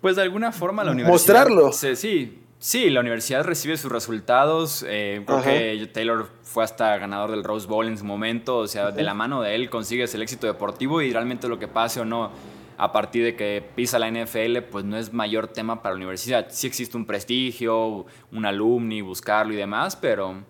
Pues 0.00 0.16
de 0.16 0.22
alguna 0.22 0.52
forma 0.52 0.84
la 0.84 0.92
universidad... 0.92 1.48
Mostrarlo. 1.48 1.72
Sí, 1.72 2.40
sí, 2.58 2.90
la 2.90 3.00
universidad 3.00 3.44
recibe 3.44 3.76
sus 3.76 3.90
resultados. 3.90 4.84
Eh, 4.86 5.22
creo 5.26 5.42
que 5.42 5.90
Taylor 5.92 6.28
fue 6.42 6.64
hasta 6.64 6.96
ganador 6.98 7.30
del 7.32 7.42
Rose 7.42 7.66
Bowl 7.66 7.86
en 7.86 7.98
su 7.98 8.04
momento. 8.04 8.58
O 8.58 8.68
sea, 8.68 8.90
de 8.90 9.02
la 9.02 9.14
mano 9.14 9.42
de 9.42 9.54
él 9.54 9.70
consigues 9.70 10.14
el 10.14 10.22
éxito 10.22 10.46
deportivo 10.46 11.02
y 11.02 11.12
realmente 11.12 11.48
lo 11.48 11.58
que 11.58 11.68
pase 11.68 12.00
o 12.00 12.04
no 12.04 12.30
a 12.78 12.92
partir 12.92 13.24
de 13.24 13.34
que 13.34 13.68
pisa 13.74 13.98
la 13.98 14.08
NFL, 14.08 14.58
pues 14.70 14.84
no 14.84 14.96
es 14.96 15.12
mayor 15.12 15.48
tema 15.48 15.82
para 15.82 15.94
la 15.94 15.96
universidad. 15.96 16.46
Sí 16.50 16.68
existe 16.68 16.96
un 16.96 17.06
prestigio, 17.06 18.06
un 18.30 18.46
alumni, 18.46 19.00
buscarlo 19.00 19.52
y 19.52 19.56
demás, 19.56 19.96
pero 19.96 20.44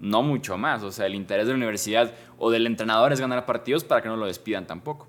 no 0.00 0.22
mucho 0.24 0.58
más. 0.58 0.82
O 0.82 0.90
sea, 0.90 1.06
el 1.06 1.14
interés 1.14 1.46
de 1.46 1.52
la 1.52 1.56
universidad 1.56 2.12
o 2.36 2.50
del 2.50 2.66
entrenador 2.66 3.12
es 3.12 3.20
ganar 3.20 3.46
partidos 3.46 3.84
para 3.84 4.02
que 4.02 4.08
no 4.08 4.16
lo 4.16 4.26
despidan 4.26 4.66
tampoco. 4.66 5.06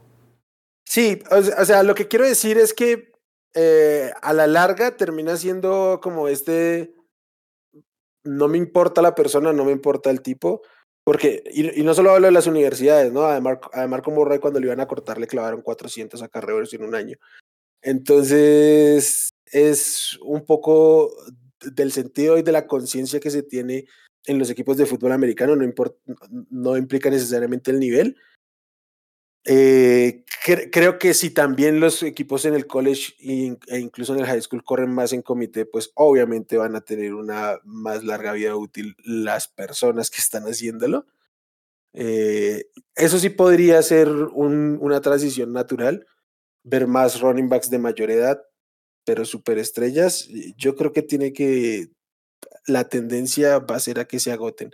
Sí, 0.86 1.20
o 1.32 1.66
sea, 1.66 1.82
lo 1.82 1.96
que 1.96 2.08
quiero 2.08 2.26
decir 2.26 2.60
es 2.60 2.74
que 2.74 3.14
eh, 3.54 4.12
a 4.22 4.34
la 4.34 4.48
larga 4.48 4.96
termina 4.96 5.38
siendo 5.38 6.00
como 6.02 6.28
este, 6.28 6.94
no 8.24 8.48
me 8.48 8.58
importa 8.58 9.02
la 9.02 9.16
persona, 9.16 9.54
no 9.54 9.66
me 9.66 9.72
importa 9.72 10.10
el 10.10 10.22
tipo, 10.22 10.62
porque, 11.04 11.44
y, 11.52 11.84
no 11.84 11.94
solo 11.94 12.12
hablo 12.12 12.28
de 12.28 12.34
las 12.34 12.48
universidades, 12.48 13.12
¿no? 13.12 13.24
Además, 13.26 13.58
además 13.74 14.02
como 14.04 14.26
Rey 14.26 14.40
cuando 14.40 14.60
le 14.60 14.68
iban 14.68 14.80
a 14.80 14.88
cortar 14.88 15.18
le 15.20 15.28
clavaron 15.28 15.62
400 15.62 16.22
acarreos 16.22 16.74
en 16.74 16.84
un 16.84 16.96
año. 16.96 17.18
Entonces, 17.82 19.32
es 19.46 20.20
un 20.22 20.46
poco 20.46 21.12
del 21.62 21.92
sentido 21.92 22.38
y 22.38 22.44
de 22.44 22.52
la 22.52 22.68
conciencia 22.68 23.20
que 23.20 23.32
se 23.32 23.44
tiene 23.44 23.86
en 24.26 24.38
los 24.38 24.50
equipos 24.50 24.78
de 24.78 24.86
fútbol 24.86 25.14
americano, 25.14 25.56
no, 25.56 25.66
no 26.50 26.78
implica 26.78 27.10
necesariamente 27.10 27.72
el 27.72 27.80
nivel, 27.80 28.16
eh, 29.46 30.26
creo 30.72 31.00
que 31.00 31.14
si 31.14 31.32
también 31.32 31.80
los 31.80 32.04
equipos 32.04 32.46
en 32.46 32.54
el 32.54 32.68
college 32.68 33.14
e 33.20 33.80
incluso 33.80 34.14
en 34.14 34.22
el 34.22 34.26
high 34.26 34.42
school 34.42 34.64
corren 34.64 34.94
más 34.94 35.14
en 35.14 35.22
comité, 35.22 35.66
pues 35.66 35.92
obviamente 35.96 36.58
van 36.58 36.76
a 36.76 36.82
tener 36.82 37.14
una 37.14 37.60
más 37.64 38.04
larga 38.04 38.34
vida 38.34 38.56
útil 38.56 38.96
las 39.04 39.48
personas 39.48 40.10
que 40.10 40.22
están 40.22 40.44
haciéndolo. 40.44 41.06
Eh, 41.94 42.66
eso 42.96 43.18
sí 43.20 43.30
podría 43.30 43.82
ser 43.82 44.10
una 44.10 45.02
transición 45.02 45.54
natural, 45.54 46.06
ver 46.64 46.88
más 46.88 47.20
running 47.22 47.50
backs 47.50 47.70
de 47.70 47.80
mayor 47.80 48.12
edad, 48.12 48.42
pero 49.06 49.26
superestrellas, 49.26 50.28
yo 50.58 50.76
creo 50.76 50.94
que 50.94 51.02
tiene 51.02 51.34
que, 51.34 51.90
la 52.68 52.90
tendencia 52.90 53.60
va 53.60 53.76
a 53.78 53.80
ser 53.80 54.00
a 54.00 54.06
que 54.06 54.20
se 54.20 54.32
agoten. 54.32 54.72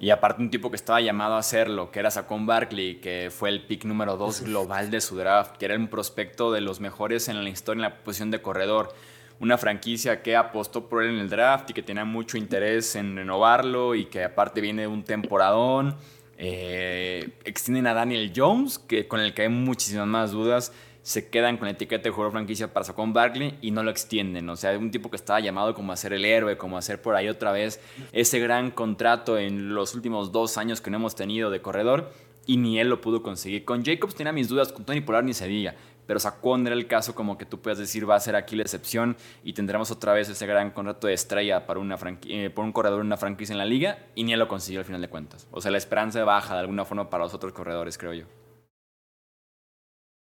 Y 0.00 0.10
aparte 0.10 0.42
un 0.42 0.50
tipo 0.50 0.70
que 0.70 0.76
estaba 0.76 1.00
llamado 1.00 1.34
a 1.34 1.38
hacerlo, 1.38 1.90
que 1.90 1.98
era 1.98 2.10
Saquon 2.10 2.46
Barkley, 2.46 2.96
que 2.96 3.30
fue 3.34 3.48
el 3.48 3.62
pick 3.62 3.84
número 3.84 4.16
2 4.16 4.42
global 4.42 4.90
de 4.90 5.00
su 5.00 5.16
draft, 5.16 5.56
que 5.56 5.64
era 5.64 5.76
un 5.76 5.88
prospecto 5.88 6.52
de 6.52 6.60
los 6.60 6.78
mejores 6.78 7.28
en 7.28 7.42
la 7.42 7.48
historia 7.48 7.78
en 7.78 7.82
la 7.90 8.04
posición 8.04 8.30
de 8.30 8.42
corredor. 8.42 8.94
Una 9.40 9.56
franquicia 9.56 10.22
que 10.22 10.36
apostó 10.36 10.88
por 10.88 11.02
él 11.02 11.14
en 11.14 11.20
el 11.20 11.30
draft 11.30 11.70
y 11.70 11.72
que 11.72 11.82
tenía 11.82 12.04
mucho 12.04 12.36
interés 12.36 12.96
en 12.96 13.16
renovarlo 13.16 13.94
y 13.94 14.04
que 14.04 14.24
aparte 14.24 14.60
viene 14.60 14.82
de 14.82 14.88
un 14.88 15.04
temporadón. 15.04 15.96
Eh, 16.36 17.30
extienden 17.44 17.86
a 17.88 17.94
Daniel 17.94 18.32
Jones, 18.34 18.78
que, 18.78 19.08
con 19.08 19.20
el 19.20 19.34
que 19.34 19.42
hay 19.42 19.48
muchísimas 19.48 20.06
más 20.06 20.30
dudas 20.30 20.72
se 21.02 21.28
quedan 21.28 21.56
con 21.56 21.66
la 21.66 21.72
etiqueta 21.72 22.04
de 22.04 22.10
jugador 22.10 22.32
franquicia 22.32 22.72
para 22.72 22.84
Saquon 22.84 23.12
Barkley 23.12 23.58
y 23.62 23.70
no 23.70 23.82
lo 23.82 23.90
extienden. 23.90 24.48
O 24.50 24.56
sea, 24.56 24.76
un 24.78 24.90
tipo 24.90 25.10
que 25.10 25.16
estaba 25.16 25.40
llamado 25.40 25.74
como 25.74 25.92
a 25.92 25.96
ser 25.96 26.12
el 26.12 26.24
héroe, 26.24 26.56
como 26.56 26.76
a 26.76 26.82
ser 26.82 27.00
por 27.00 27.14
ahí 27.14 27.28
otra 27.28 27.52
vez 27.52 27.80
ese 28.12 28.38
gran 28.38 28.70
contrato 28.70 29.38
en 29.38 29.74
los 29.74 29.94
últimos 29.94 30.32
dos 30.32 30.58
años 30.58 30.80
que 30.80 30.90
no 30.90 30.96
hemos 30.98 31.14
tenido 31.14 31.50
de 31.50 31.62
corredor 31.62 32.12
y 32.46 32.56
ni 32.56 32.80
él 32.80 32.88
lo 32.88 33.00
pudo 33.00 33.22
conseguir. 33.22 33.64
Con 33.64 33.84
Jacobs 33.84 34.14
tenía 34.14 34.32
mis 34.32 34.48
dudas, 34.48 34.72
con 34.72 34.84
Tony 34.84 35.00
Polar 35.00 35.24
ni 35.24 35.34
se 35.34 35.46
diga. 35.46 35.74
Pero 36.06 36.18
Saquon 36.18 36.66
era 36.66 36.74
el 36.74 36.86
caso 36.86 37.14
como 37.14 37.36
que 37.36 37.44
tú 37.44 37.60
puedes 37.60 37.78
decir 37.78 38.08
va 38.08 38.16
a 38.16 38.20
ser 38.20 38.34
aquí 38.34 38.56
la 38.56 38.62
excepción 38.62 39.18
y 39.44 39.52
tendremos 39.52 39.90
otra 39.90 40.14
vez 40.14 40.30
ese 40.30 40.46
gran 40.46 40.70
contrato 40.70 41.06
de 41.06 41.12
estrella 41.12 41.66
para 41.66 41.80
una 41.80 41.98
eh, 42.24 42.48
por 42.48 42.64
un 42.64 42.72
corredor 42.72 43.00
una 43.00 43.18
franquicia 43.18 43.52
en 43.52 43.58
la 43.58 43.66
liga 43.66 43.98
y 44.14 44.24
ni 44.24 44.32
él 44.32 44.38
lo 44.38 44.48
consiguió 44.48 44.80
al 44.80 44.86
final 44.86 45.02
de 45.02 45.08
cuentas. 45.08 45.46
O 45.50 45.60
sea, 45.60 45.70
la 45.70 45.76
esperanza 45.76 46.24
baja 46.24 46.54
de 46.54 46.60
alguna 46.60 46.86
forma 46.86 47.10
para 47.10 47.24
los 47.24 47.34
otros 47.34 47.52
corredores, 47.52 47.98
creo 47.98 48.14
yo. 48.14 48.24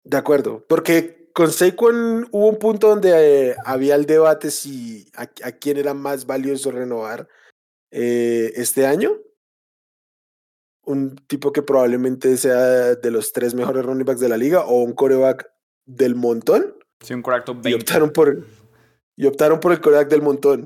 De 0.05 0.17
acuerdo, 0.17 0.65
porque 0.69 1.31
con 1.33 1.51
Saquon 1.51 2.29
hubo 2.31 2.49
un 2.49 2.59
punto 2.59 2.89
donde 2.89 3.51
eh, 3.51 3.57
había 3.65 3.95
el 3.95 4.07
debate 4.07 4.51
si 4.51 5.07
a, 5.15 5.27
quién 5.27 5.77
era 5.77 5.95
más 5.95 6.27
valioso 6.27 6.71
renovar 6.71 7.29
eh, 7.91 8.53
este 8.57 8.87
año. 8.87 9.13
Un 10.85 11.17
tipo 11.29 11.53
que 11.53 11.63
probablemente 11.63 12.37
sea 12.37 12.97
de 12.97 13.11
los 13.11 13.33
tres 13.33 13.55
mejores 13.55 13.85
running 13.85 14.05
backs 14.05 14.21
de 14.21 14.29
la 14.29 14.37
liga 14.37 14.65
o 14.65 14.83
un 14.83 14.93
coreback 14.93 15.49
del 15.87 16.17
montón. 16.17 16.77
Sí, 17.01 17.15
un 17.15 17.23
correcto 17.23 17.59
Y 17.65 17.75
optaron 17.75 18.11
por, 18.11 18.45
y 19.17 19.27
optaron 19.27 19.61
por 19.61 19.73
el 19.73 19.81
coreback 19.81 20.09
del 20.09 20.23
montón. 20.23 20.65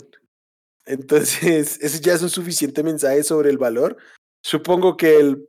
Entonces, 0.86 1.78
ese 1.82 2.00
ya 2.00 2.14
es 2.14 2.22
un 2.22 2.30
suficiente 2.30 2.82
mensaje 2.82 3.22
sobre 3.22 3.50
el 3.50 3.58
valor. 3.58 3.96
Supongo 4.42 4.96
que 4.96 5.18
el 5.18 5.46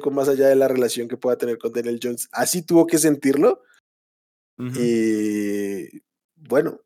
con 0.00 0.14
más 0.14 0.28
allá 0.28 0.48
de 0.48 0.56
la 0.56 0.68
relación 0.68 1.08
que 1.08 1.16
pueda 1.16 1.36
tener 1.36 1.58
con 1.58 1.72
Daniel 1.72 2.00
Jones. 2.02 2.28
Así 2.32 2.62
tuvo 2.62 2.86
que 2.86 2.98
sentirlo. 2.98 3.62
Y 4.58 6.02
bueno, 6.36 6.80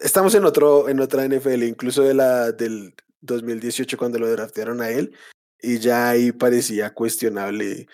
estamos 0.00 0.34
en, 0.34 0.44
otro, 0.44 0.88
en 0.88 1.00
otra 1.00 1.26
NFL, 1.26 1.62
incluso 1.62 2.02
de 2.02 2.14
la, 2.14 2.50
del 2.50 2.94
2018 3.20 3.96
cuando 3.96 4.18
lo 4.18 4.30
draftearon 4.30 4.80
a 4.80 4.90
él, 4.90 5.16
y 5.60 5.78
ya 5.78 6.10
ahí 6.10 6.32
parecía 6.32 6.92
cuestionable, 6.92 7.86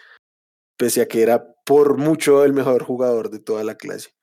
pese 0.76 1.02
a 1.02 1.08
que 1.08 1.22
era 1.22 1.54
por 1.64 1.98
mucho 1.98 2.44
el 2.44 2.52
mejor 2.52 2.84
jugador 2.84 3.30
de 3.30 3.38
toda 3.38 3.64
la 3.64 3.76
clase. 3.76 4.14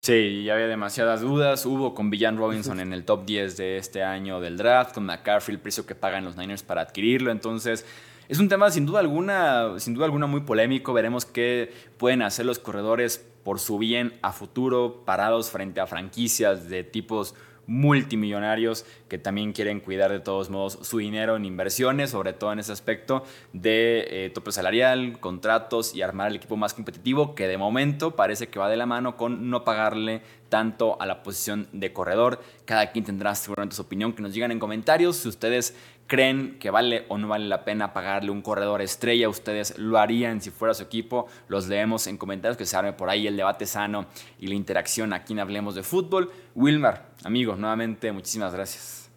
Sí, 0.00 0.44
ya 0.44 0.54
había 0.54 0.68
demasiadas 0.68 1.20
dudas. 1.20 1.66
Hubo 1.66 1.94
con 1.94 2.08
Villan 2.08 2.38
Robinson 2.38 2.80
en 2.80 2.92
el 2.92 3.04
top 3.04 3.26
10 3.26 3.56
de 3.56 3.76
este 3.78 4.02
año 4.02 4.40
del 4.40 4.56
draft, 4.56 4.94
con 4.94 5.04
McCaffrey, 5.04 5.56
el 5.56 5.60
precio 5.60 5.84
que 5.86 5.94
pagan 5.94 6.24
los 6.24 6.36
Niners 6.36 6.62
para 6.62 6.82
adquirirlo. 6.82 7.30
Entonces, 7.30 7.84
es 8.28 8.38
un 8.38 8.48
tema 8.48 8.70
sin 8.70 8.86
duda 8.86 9.00
alguna, 9.00 9.78
sin 9.78 9.94
duda 9.94 10.06
alguna 10.06 10.26
muy 10.26 10.42
polémico. 10.42 10.92
Veremos 10.92 11.26
qué 11.26 11.72
pueden 11.98 12.22
hacer 12.22 12.46
los 12.46 12.58
corredores 12.58 13.24
por 13.42 13.58
su 13.58 13.76
bien 13.78 14.14
a 14.22 14.32
futuro, 14.32 15.02
parados 15.04 15.50
frente 15.50 15.80
a 15.80 15.86
franquicias 15.86 16.68
de 16.68 16.84
tipos 16.84 17.34
multimillonarios 17.68 18.84
que 19.08 19.18
también 19.18 19.52
quieren 19.52 19.78
cuidar 19.78 20.10
de 20.10 20.18
todos 20.18 20.50
modos 20.50 20.78
su 20.82 20.98
dinero 20.98 21.36
en 21.36 21.44
inversiones, 21.44 22.10
sobre 22.10 22.32
todo 22.32 22.52
en 22.52 22.58
ese 22.58 22.72
aspecto 22.72 23.22
de 23.52 24.06
eh, 24.08 24.30
tope 24.30 24.50
salarial, 24.50 25.20
contratos 25.20 25.94
y 25.94 26.02
armar 26.02 26.28
el 26.28 26.36
equipo 26.36 26.56
más 26.56 26.74
competitivo, 26.74 27.34
que 27.34 27.46
de 27.46 27.58
momento 27.58 28.16
parece 28.16 28.48
que 28.48 28.58
va 28.58 28.68
de 28.68 28.76
la 28.76 28.86
mano 28.86 29.16
con 29.16 29.50
no 29.50 29.64
pagarle 29.64 30.22
tanto 30.48 31.00
a 31.00 31.06
la 31.06 31.22
posición 31.22 31.68
de 31.72 31.92
corredor. 31.92 32.40
Cada 32.64 32.90
quien 32.90 33.04
tendrá 33.04 33.34
seguramente 33.34 33.76
su 33.76 33.82
opinión, 33.82 34.14
que 34.14 34.22
nos 34.22 34.32
digan 34.32 34.50
en 34.50 34.58
comentarios 34.58 35.16
si 35.18 35.28
ustedes 35.28 35.76
creen 36.06 36.56
que 36.58 36.70
vale 36.70 37.04
o 37.08 37.18
no 37.18 37.28
vale 37.28 37.46
la 37.46 37.64
pena 37.64 37.92
pagarle 37.92 38.30
un 38.30 38.40
corredor 38.40 38.80
estrella, 38.80 39.28
ustedes 39.28 39.78
lo 39.78 39.98
harían 39.98 40.40
si 40.40 40.50
fuera 40.50 40.72
su 40.72 40.82
equipo, 40.82 41.26
los 41.48 41.68
leemos 41.68 42.06
en 42.06 42.16
comentarios 42.16 42.56
que 42.56 42.64
se 42.64 42.76
arme 42.76 42.94
por 42.94 43.10
ahí 43.10 43.26
el 43.26 43.36
debate 43.36 43.66
sano 43.66 44.06
y 44.40 44.46
la 44.46 44.54
interacción 44.54 45.12
aquí 45.12 45.34
en 45.34 45.40
Hablemos 45.40 45.74
de 45.74 45.82
Fútbol. 45.82 46.32
Wilmar, 46.54 47.07
amigos, 47.24 47.58
nuevamente 47.58 48.12
muchísimas 48.12 48.52
gracias. 48.52 49.10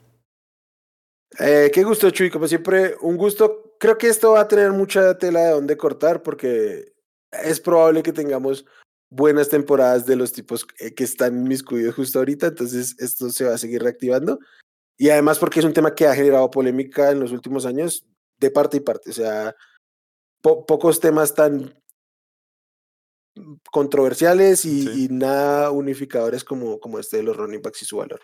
Eh, 1.40 1.72
qué 1.74 1.84
gusto, 1.84 2.10
Chuy, 2.10 2.30
como 2.30 2.48
siempre, 2.48 2.96
un 3.02 3.18
gusto. 3.18 3.76
Creo 3.80 3.98
que 3.98 4.08
esto 4.08 4.34
va 4.34 4.42
a 4.42 4.48
tener 4.48 4.72
mucha 4.72 5.18
tela 5.18 5.42
de 5.42 5.52
dónde 5.52 5.78
cortar 5.78 6.22
porque 6.22 6.94
es 7.32 7.60
probable 7.60 8.04
que 8.04 8.12
tengamos 8.12 8.66
buenas 9.10 9.50
temporadas 9.50 10.06
de 10.06 10.16
los 10.16 10.34
tipos 10.34 10.66
eh, 10.80 10.94
que 10.94 11.04
están 11.04 11.36
en 11.36 11.44
mis 11.44 11.64
cuidados 11.64 11.96
justo 11.96 12.20
ahorita, 12.20 12.48
entonces 12.48 12.96
esto 13.00 13.30
se 13.30 13.46
va 13.46 13.56
a 13.56 13.58
seguir 13.58 13.82
reactivando. 13.82 14.40
Y 14.98 15.10
además 15.10 15.40
porque 15.40 15.60
es 15.60 15.66
un 15.66 15.74
tema 15.74 15.96
que 15.96 16.06
ha 16.06 16.16
generado 16.16 16.52
polémica 16.52 17.12
en 17.12 17.20
los 17.20 17.32
últimos 17.32 17.66
años 17.66 18.06
de 18.38 18.52
parte 18.52 18.78
y 18.78 18.82
parte. 18.82 19.10
O 19.10 19.14
sea, 19.14 19.56
pocos 20.42 21.00
temas 21.00 21.34
tan 21.34 21.81
controversiales 23.72 24.66
y, 24.66 25.08
nada 25.10 25.72
unificadores 25.72 26.44
como, 26.44 26.80
como 26.80 27.00
este 27.00 27.18
de 27.18 27.24
los 27.24 27.38
running 27.38 27.62
backs 27.62 27.82
y 27.84 27.86
su 27.86 27.98
valor. 27.98 28.20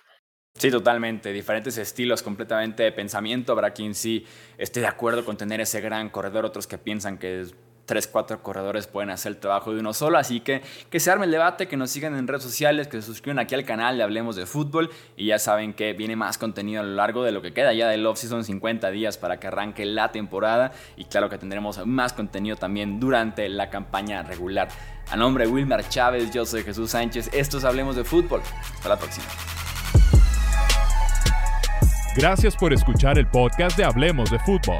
Sí, 0.58 0.72
totalmente. 0.72 1.32
Diferentes 1.32 1.78
estilos 1.78 2.24
completamente 2.24 2.84
de 2.84 2.92
pensamiento. 2.92 3.52
Habrá 3.52 3.74
quien 3.74 3.94
sí 3.94 4.26
esté 4.58 4.80
de 4.80 4.88
acuerdo 4.88 5.24
con 5.24 5.38
tener 5.38 5.62
ese 5.62 5.82
gran 5.82 6.10
corredor, 6.10 6.46
otros 6.46 6.66
que 6.66 6.80
piensan 6.80 7.20
que 7.20 7.42
es 7.42 7.56
tres, 7.88 8.06
cuatro 8.06 8.44
corredores 8.44 8.86
pueden 8.86 9.10
hacer 9.10 9.32
el 9.32 9.38
trabajo 9.40 9.74
de 9.74 9.80
uno 9.80 9.94
solo. 9.94 10.20
Así 10.20 10.42
que 10.42 10.62
que 10.92 11.00
se 11.00 11.10
arme 11.10 11.26
el 11.26 11.32
debate, 11.32 11.68
que 11.68 11.78
nos 11.78 11.90
sigan 11.90 12.16
en 12.16 12.28
redes 12.28 12.44
sociales, 12.44 12.88
que 12.88 13.02
se 13.02 13.08
suscriban 13.08 13.40
aquí 13.40 13.56
al 13.56 13.66
canal 13.66 13.98
de 13.98 14.04
Hablemos 14.04 14.36
de 14.36 14.46
Fútbol. 14.46 14.92
Y 15.16 15.28
ya 15.28 15.40
saben 15.40 15.74
que 15.74 15.94
viene 15.94 16.16
más 16.16 16.38
contenido 16.38 16.82
a 16.82 16.84
lo 16.84 16.94
largo 16.94 17.24
de 17.24 17.32
lo 17.32 17.42
que 17.42 17.54
queda 17.54 17.74
ya 17.74 17.88
del 17.88 18.06
off-season, 18.06 18.44
50 18.44 18.92
días 18.92 19.18
para 19.18 19.40
que 19.40 19.48
arranque 19.48 19.86
la 19.86 20.12
temporada. 20.12 20.74
Y 20.96 21.06
claro 21.06 21.30
que 21.30 21.40
tendremos 21.40 21.84
más 21.88 22.14
contenido 22.14 22.58
también 22.58 23.00
durante 23.00 23.50
la 23.50 23.72
campaña 23.72 24.22
regular. 24.22 24.68
A 25.10 25.16
nombre 25.16 25.46
de 25.46 25.52
Wilmar 25.52 25.88
Chávez, 25.88 26.32
yo 26.32 26.46
soy 26.46 26.64
Jesús 26.64 26.92
Sánchez. 26.92 27.30
Estos 27.32 27.64
Hablemos 27.64 27.96
de 27.96 28.04
Fútbol. 28.04 28.42
Hasta 28.76 28.90
la 28.90 28.98
próxima. 28.98 29.26
Gracias 32.18 32.56
por 32.56 32.74
escuchar 32.74 33.18
el 33.18 33.28
podcast 33.28 33.78
de 33.78 33.86
Hablemos 33.86 34.32
de 34.32 34.40
Fútbol. 34.40 34.80